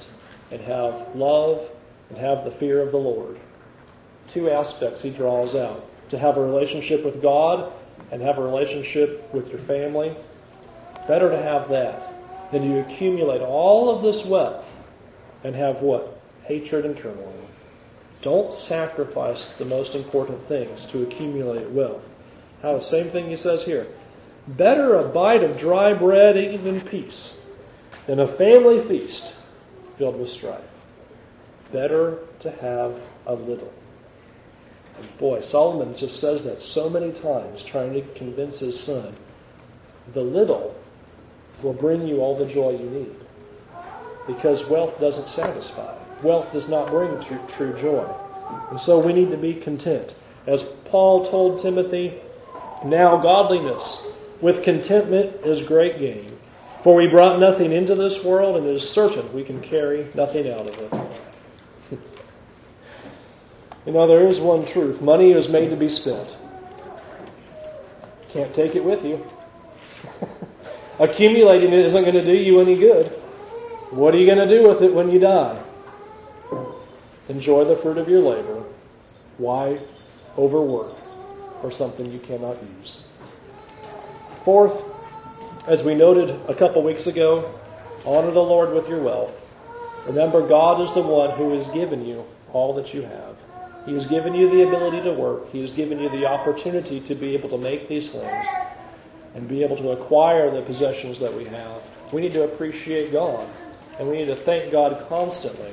and 0.52 0.62
have 0.62 1.16
love 1.16 1.68
and 2.10 2.20
have 2.20 2.46
the 2.46 2.52
fear 2.52 2.84
of 2.84 2.92
the 2.92 3.00
Lord. 3.00 3.40
Two 4.28 4.52
aspects 4.52 5.02
he 5.02 5.10
draws 5.10 5.56
out. 5.56 5.88
To 6.12 6.20
have 6.20 6.38
a 6.38 6.46
relationship 6.46 7.04
with 7.04 7.20
God 7.20 7.74
and 8.12 8.22
have 8.22 8.38
a 8.38 8.42
relationship 8.42 9.34
with 9.34 9.50
your 9.50 9.60
family. 9.60 10.16
Better 11.08 11.30
to 11.30 11.42
have 11.42 11.70
that 11.70 12.14
than 12.52 12.62
to 12.64 12.80
accumulate 12.80 13.42
all 13.42 13.90
of 13.90 14.02
this 14.02 14.26
wealth 14.26 14.66
and 15.44 15.56
have 15.56 15.82
what? 15.82 16.20
Hatred 16.44 16.86
and 16.86 16.98
turmoil. 16.98 17.34
Don't 18.22 18.54
sacrifice 18.54 19.54
the 19.54 19.66
most 19.66 19.96
important 19.96 20.48
things 20.48 20.86
to 20.88 21.04
accumulate 21.04 21.70
wealth. 21.70 22.04
How 22.62 22.78
the 22.78 22.84
same 22.84 23.10
thing 23.10 23.30
he 23.30 23.38
says 23.38 23.64
here. 23.64 23.88
Better 24.48 24.96
a 24.96 25.08
bite 25.08 25.44
of 25.44 25.58
dry 25.58 25.94
bread 25.94 26.36
eaten 26.36 26.68
in 26.68 26.82
peace 26.82 27.40
than 28.08 28.20
a 28.20 28.28
family 28.28 28.82
feast 28.88 29.32
filled 29.98 30.20
with 30.20 30.30
strife. 30.30 30.62
Better 31.72 32.20
to 32.40 32.52
have 32.52 33.00
a 33.28 33.36
little. 33.36 33.72
Boy, 35.20 35.42
Solomon 35.42 35.96
just 35.96 36.20
says 36.20 36.44
that 36.46 36.62
so 36.62 36.90
many 36.90 37.12
times, 37.12 37.64
trying 37.64 37.94
to 37.94 38.02
convince 38.16 38.60
his 38.60 38.80
son. 38.80 39.16
The 40.14 40.22
little 40.22 40.76
will 41.62 41.74
bring 41.74 42.08
you 42.08 42.22
all 42.22 42.38
the 42.38 42.46
joy 42.46 42.72
you 42.72 42.90
need. 42.90 43.16
Because 44.28 44.68
wealth 44.68 45.00
doesn't 45.00 45.30
satisfy. 45.30 45.96
Wealth 46.22 46.52
does 46.52 46.70
not 46.70 46.90
bring 46.90 47.22
true, 47.24 47.40
true 47.56 47.80
joy. 47.80 48.08
And 48.70 48.80
so 48.80 49.00
we 49.00 49.14
need 49.14 49.32
to 49.32 49.38
be 49.38 49.54
content. 49.56 50.14
As 50.48 50.64
Paul 50.64 51.30
told 51.30 51.62
Timothy, 51.62 52.20
now 52.84 53.18
godliness 53.18 54.06
with 54.42 54.64
contentment 54.64 55.46
is 55.46 55.68
great 55.68 56.00
gain. 56.00 56.38
For 56.84 56.96
we 56.96 57.08
brought 57.08 57.40
nothing 57.40 57.74
into 57.74 57.96
this 57.96 58.24
world, 58.24 58.56
and 58.56 58.66
it 58.66 58.76
is 58.76 58.90
certain 58.90 59.34
we 59.34 59.44
can 59.44 59.62
carry 59.62 60.08
nothing 60.14 60.50
out 60.50 60.68
of 60.68 60.80
it. 60.80 61.09
You 63.86 63.94
know, 63.94 64.08
there 64.08 64.28
is 64.28 64.40
one 64.40 64.66
truth 64.66 65.02
money 65.02 65.32
is 65.32 65.50
made 65.50 65.70
to 65.70 65.76
be 65.76 65.90
spent. 65.90 66.36
Can't 68.30 68.54
take 68.54 68.76
it 68.76 68.84
with 68.84 69.04
you. 69.04 69.26
Accumulating 71.00 71.74
it 71.74 71.80
isn't 71.86 72.04
going 72.04 72.14
to 72.14 72.26
do 72.26 72.36
you 72.36 72.60
any 72.60 72.78
good. 72.78 73.08
What 73.92 74.14
are 74.14 74.18
you 74.18 74.26
going 74.26 74.48
to 74.48 74.58
do 74.58 74.68
with 74.68 74.84
it 74.84 74.94
when 74.94 75.10
you 75.10 75.20
die? 75.20 75.64
Enjoy 77.28 77.64
the 77.64 77.76
fruit 77.76 77.98
of 77.98 78.10
your 78.10 78.22
labor. 78.22 78.64
Why 79.38 79.80
overwork 80.38 80.96
for 81.62 81.72
something 81.72 82.12
you 82.12 82.20
cannot 82.20 82.58
use? 82.78 83.04
Fourth, 84.46 84.84
as 85.68 85.84
we 85.84 85.96
noted 85.96 86.30
a 86.48 86.54
couple 86.54 86.84
weeks 86.84 87.08
ago, 87.08 87.54
honor 88.06 88.32
the 88.32 88.44
Lord 88.44 88.74
with 88.74 88.90
your 88.90 89.00
wealth. 89.00 89.32
Remember, 90.08 90.48
God 90.48 90.82
is 90.82 90.92
the 90.94 91.02
one 91.02 91.32
who 91.32 91.54
has 91.54 91.66
given 91.72 92.06
you 92.06 92.26
all 92.54 92.74
that 92.76 92.94
you 92.94 93.04
have. 93.04 93.36
He 93.90 93.96
has 93.96 94.06
given 94.06 94.36
you 94.36 94.48
the 94.48 94.62
ability 94.62 95.02
to 95.02 95.14
work. 95.14 95.52
He 95.52 95.62
has 95.62 95.72
given 95.72 95.98
you 95.98 96.10
the 96.10 96.28
opportunity 96.28 97.00
to 97.00 97.16
be 97.16 97.34
able 97.34 97.50
to 97.50 97.58
make 97.58 97.90
these 97.90 98.12
things 98.12 98.56
and 99.34 99.48
be 99.48 99.64
able 99.64 99.78
to 99.78 99.90
acquire 99.90 100.52
the 100.52 100.62
possessions 100.62 101.22
that 101.22 101.34
we 101.34 101.46
have. 101.46 101.82
We 102.12 102.22
need 102.22 102.34
to 102.34 102.44
appreciate 102.44 103.12
God 103.12 103.50
and 103.98 104.08
we 104.08 104.18
need 104.18 104.28
to 104.28 104.36
thank 104.36 104.72
God 104.72 105.08
constantly 105.10 105.72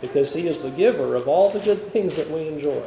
because 0.00 0.32
He 0.32 0.46
is 0.46 0.60
the 0.60 0.70
giver 0.70 1.16
of 1.16 1.26
all 1.26 1.50
the 1.50 1.58
good 1.58 1.92
things 1.92 2.14
that 2.14 2.30
we 2.30 2.46
enjoy. 2.46 2.86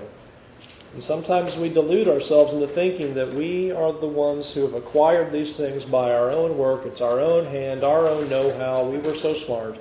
And 0.94 1.04
sometimes 1.04 1.58
we 1.58 1.68
delude 1.68 2.08
ourselves 2.08 2.54
into 2.54 2.68
thinking 2.68 3.16
that 3.16 3.34
we 3.34 3.72
are 3.72 3.92
the 3.92 4.08
ones 4.08 4.54
who 4.54 4.62
have 4.62 4.76
acquired 4.76 5.34
these 5.34 5.58
things 5.58 5.84
by 5.84 6.14
our 6.14 6.32
own 6.32 6.58
work. 6.58 6.86
It's 6.86 7.02
our 7.02 7.20
own 7.20 7.46
hand, 7.46 7.84
our 7.84 8.08
own 8.08 8.30
know 8.30 8.58
how. 8.58 8.86
We 8.86 9.00
were 9.00 9.18
so 9.18 9.34
smart. 9.34 9.78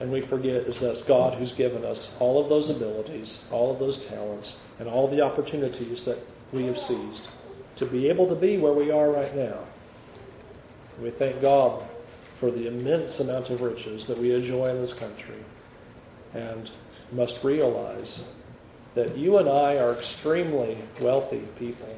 And 0.00 0.10
we 0.10 0.20
forget 0.20 0.62
is 0.62 0.80
that 0.80 0.92
it's 0.92 1.02
God 1.02 1.34
who's 1.34 1.52
given 1.52 1.84
us 1.84 2.16
all 2.18 2.42
of 2.42 2.48
those 2.48 2.70
abilities, 2.70 3.44
all 3.50 3.70
of 3.70 3.78
those 3.78 4.04
talents, 4.06 4.58
and 4.78 4.88
all 4.88 5.08
the 5.08 5.20
opportunities 5.20 6.04
that 6.04 6.18
we 6.52 6.64
have 6.66 6.78
seized 6.78 7.28
to 7.76 7.86
be 7.86 8.08
able 8.08 8.28
to 8.28 8.34
be 8.34 8.58
where 8.58 8.72
we 8.72 8.90
are 8.90 9.10
right 9.10 9.34
now. 9.34 9.58
We 11.00 11.10
thank 11.10 11.40
God 11.40 11.82
for 12.38 12.50
the 12.50 12.66
immense 12.66 13.20
amount 13.20 13.50
of 13.50 13.60
riches 13.60 14.06
that 14.06 14.18
we 14.18 14.34
enjoy 14.34 14.68
in 14.70 14.80
this 14.80 14.92
country 14.92 15.42
and 16.34 16.70
must 17.12 17.42
realize 17.44 18.24
that 18.94 19.16
you 19.16 19.38
and 19.38 19.48
I 19.48 19.78
are 19.78 19.92
extremely 19.92 20.76
wealthy 21.00 21.42
people. 21.58 21.96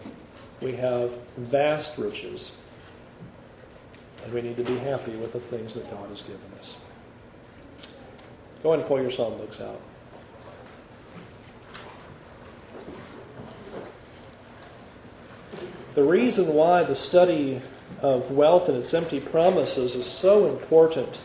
We 0.60 0.72
have 0.72 1.10
vast 1.36 1.98
riches, 1.98 2.56
and 4.24 4.32
we 4.32 4.42
need 4.42 4.56
to 4.58 4.64
be 4.64 4.76
happy 4.78 5.12
with 5.16 5.32
the 5.32 5.40
things 5.40 5.74
that 5.74 5.90
God 5.90 6.08
has 6.10 6.22
given 6.22 6.40
us. 6.60 6.76
Go 8.64 8.70
ahead 8.70 8.80
and 8.80 8.88
pull 8.88 9.02
your 9.02 9.10
psalm 9.10 9.36
books 9.36 9.60
out. 9.60 9.78
The 15.94 16.02
reason 16.02 16.54
why 16.54 16.84
the 16.84 16.96
study 16.96 17.60
of 18.00 18.30
wealth 18.30 18.70
and 18.70 18.78
its 18.78 18.94
empty 18.94 19.20
promises 19.20 19.94
is 19.94 20.06
so 20.06 20.46
important. 20.46 21.18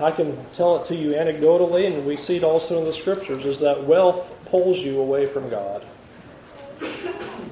I 0.00 0.10
can 0.10 0.38
tell 0.54 0.82
it 0.82 0.86
to 0.86 0.96
you 0.96 1.10
anecdotally, 1.10 1.86
and 1.86 2.06
we 2.06 2.16
see 2.16 2.36
it 2.38 2.42
also 2.42 2.78
in 2.78 2.86
the 2.86 2.94
scriptures, 2.94 3.44
is 3.44 3.60
that 3.60 3.84
wealth 3.84 4.26
pulls 4.46 4.78
you 4.78 5.00
away 5.00 5.26
from 5.26 5.50
God. 5.50 5.84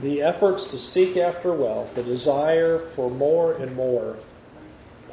The 0.00 0.22
efforts 0.22 0.70
to 0.70 0.78
seek 0.78 1.18
after 1.18 1.52
wealth, 1.52 1.94
the 1.96 2.02
desire 2.02 2.78
for 2.96 3.10
more 3.10 3.52
and 3.52 3.76
more, 3.76 4.16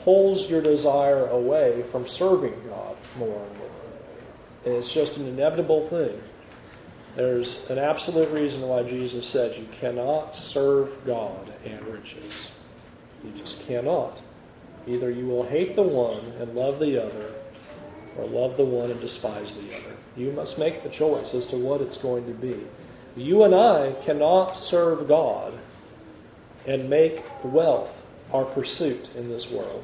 pulls 0.03 0.49
your 0.49 0.61
desire 0.61 1.27
away 1.27 1.83
from 1.91 2.07
serving 2.07 2.55
God 2.67 2.95
more 3.17 3.45
and 3.45 3.57
more. 3.57 3.69
And 4.65 4.75
it's 4.75 4.91
just 4.91 5.17
an 5.17 5.27
inevitable 5.27 5.87
thing. 5.89 6.21
There's 7.15 7.69
an 7.69 7.77
absolute 7.77 8.31
reason 8.31 8.61
why 8.61 8.83
Jesus 8.83 9.27
said 9.27 9.57
you 9.57 9.67
cannot 9.79 10.37
serve 10.37 11.05
God 11.05 11.53
and 11.63 11.85
riches. 11.85 12.51
You 13.23 13.31
just 13.31 13.65
cannot. 13.67 14.19
Either 14.87 15.11
you 15.11 15.27
will 15.27 15.45
hate 15.45 15.75
the 15.75 15.83
one 15.83 16.25
and 16.39 16.55
love 16.55 16.79
the 16.79 17.01
other, 17.01 17.33
or 18.17 18.25
love 18.25 18.57
the 18.57 18.65
one 18.65 18.91
and 18.91 18.99
despise 18.99 19.53
the 19.53 19.75
other. 19.75 19.95
You 20.17 20.31
must 20.31 20.57
make 20.57 20.83
the 20.83 20.89
choice 20.89 21.33
as 21.33 21.47
to 21.47 21.57
what 21.57 21.81
it's 21.81 21.97
going 21.97 22.25
to 22.25 22.33
be. 22.33 22.65
You 23.15 23.43
and 23.43 23.55
I 23.55 23.93
cannot 24.05 24.55
serve 24.55 25.07
God 25.07 25.53
and 26.65 26.89
make 26.89 27.23
wealth 27.43 28.02
our 28.33 28.45
pursuit 28.45 29.09
in 29.15 29.29
this 29.29 29.49
world. 29.51 29.83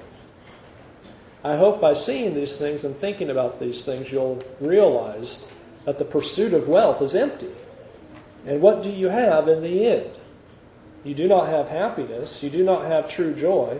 I 1.43 1.55
hope 1.55 1.79
by 1.79 1.93
seeing 1.93 2.33
these 2.33 2.57
things 2.57 2.83
and 2.83 2.95
thinking 2.97 3.29
about 3.29 3.59
these 3.59 3.83
things, 3.83 4.11
you'll 4.11 4.43
realize 4.59 5.45
that 5.85 5.97
the 5.97 6.05
pursuit 6.05 6.53
of 6.53 6.67
wealth 6.67 7.01
is 7.01 7.15
empty. 7.15 7.51
And 8.45 8.61
what 8.61 8.83
do 8.83 8.89
you 8.89 9.07
have 9.07 9.47
in 9.47 9.61
the 9.61 9.85
end? 9.87 10.11
You 11.03 11.15
do 11.15 11.27
not 11.27 11.47
have 11.47 11.67
happiness. 11.67 12.43
You 12.43 12.49
do 12.49 12.63
not 12.63 12.85
have 12.85 13.09
true 13.09 13.33
joy. 13.33 13.79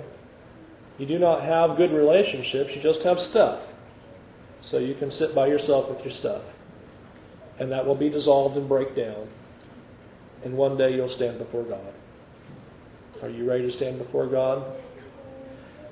You 0.98 1.06
do 1.06 1.20
not 1.20 1.44
have 1.44 1.78
good 1.78 1.92
relationships. 1.92 2.76
You 2.76 2.82
just 2.82 3.04
have 3.04 3.20
stuff. 3.20 3.60
So 4.62 4.78
you 4.78 4.94
can 4.94 5.12
sit 5.12 5.36
by 5.36 5.48
yourself 5.48 5.90
with 5.90 6.04
your 6.04 6.12
stuff. 6.12 6.44
And 7.58 7.72
that 7.72 7.86
will 7.86 7.96
be 7.96 8.10
dissolved 8.10 8.56
and 8.56 8.70
break 8.70 8.96
down. 8.96 9.28
And 10.44 10.56
one 10.56 10.78
day 10.78 10.96
you'll 10.96 11.10
stand 11.10 11.40
before 11.40 11.64
God. 11.64 11.94
Are 13.22 13.30
you 13.30 13.50
ready 13.50 13.64
to 13.64 13.72
stand 13.72 13.98
before 13.98 14.28
God? 14.28 14.66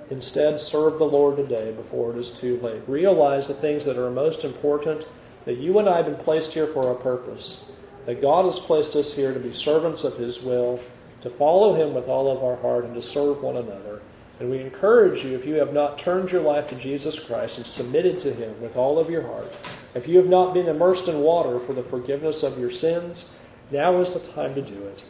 Instead, 0.10 0.62
serve 0.62 0.98
the 0.98 1.06
Lord 1.06 1.36
today 1.36 1.74
before 1.74 2.12
it 2.12 2.18
is 2.18 2.40
too 2.40 2.58
late. 2.62 2.82
Realize 2.88 3.48
the 3.48 3.54
things 3.54 3.84
that 3.84 3.98
are 3.98 4.10
most 4.10 4.46
important 4.46 5.06
that 5.44 5.58
you 5.58 5.78
and 5.80 5.90
I 5.90 5.98
have 5.98 6.06
been 6.06 6.16
placed 6.16 6.54
here 6.54 6.68
for 6.68 6.92
a 6.92 6.96
purpose, 6.96 7.66
that 8.06 8.22
God 8.22 8.46
has 8.46 8.60
placed 8.60 8.96
us 8.96 9.14
here 9.14 9.34
to 9.34 9.40
be 9.40 9.52
servants 9.52 10.06
of 10.06 10.18
His 10.18 10.42
will, 10.42 10.80
to 11.22 11.30
follow 11.30 11.76
Him 11.76 11.94
with 11.94 12.08
all 12.08 12.32
of 12.32 12.44
our 12.44 12.56
heart, 12.56 12.86
and 12.86 12.96
to 12.96 13.02
serve 13.02 13.44
one 13.44 13.58
another. 13.58 14.02
And 14.40 14.50
we 14.50 14.60
encourage 14.60 15.26
you, 15.26 15.36
if 15.36 15.46
you 15.46 15.56
have 15.56 15.74
not 15.74 16.00
turned 16.00 16.32
your 16.32 16.42
life 16.42 16.70
to 16.70 16.76
Jesus 16.76 17.20
Christ 17.20 17.58
and 17.58 17.66
submitted 17.66 18.22
to 18.22 18.34
Him 18.34 18.62
with 18.62 18.78
all 18.78 19.00
of 19.00 19.10
your 19.10 19.24
heart, 19.24 19.52
if 19.96 20.08
you 20.08 20.16
have 20.18 20.30
not 20.30 20.54
been 20.54 20.68
immersed 20.68 21.10
in 21.10 21.20
water 21.20 21.60
for 21.60 21.74
the 21.74 21.84
forgiveness 21.84 22.44
of 22.44 22.58
your 22.58 22.72
sins, 22.72 23.32
now 23.72 24.00
is 24.00 24.14
the 24.14 24.20
time 24.32 24.56
to 24.56 24.62
do 24.62 24.82
it. 24.86 25.04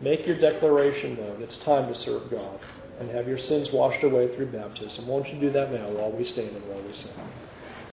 Make 0.00 0.26
your 0.26 0.36
declaration 0.36 1.16
known. 1.16 1.42
It's 1.42 1.58
time 1.62 1.88
to 1.88 1.94
serve 1.94 2.30
God 2.30 2.60
and 3.00 3.10
have 3.10 3.26
your 3.26 3.38
sins 3.38 3.72
washed 3.72 4.04
away 4.04 4.34
through 4.34 4.46
baptism. 4.46 5.06
Won't 5.06 5.32
you 5.32 5.40
do 5.40 5.50
that 5.50 5.72
now 5.72 5.88
while 5.88 6.10
we 6.10 6.24
stand 6.24 6.50
and 6.50 6.64
while 6.68 6.80
we 6.82 6.92
sing? 6.92 7.12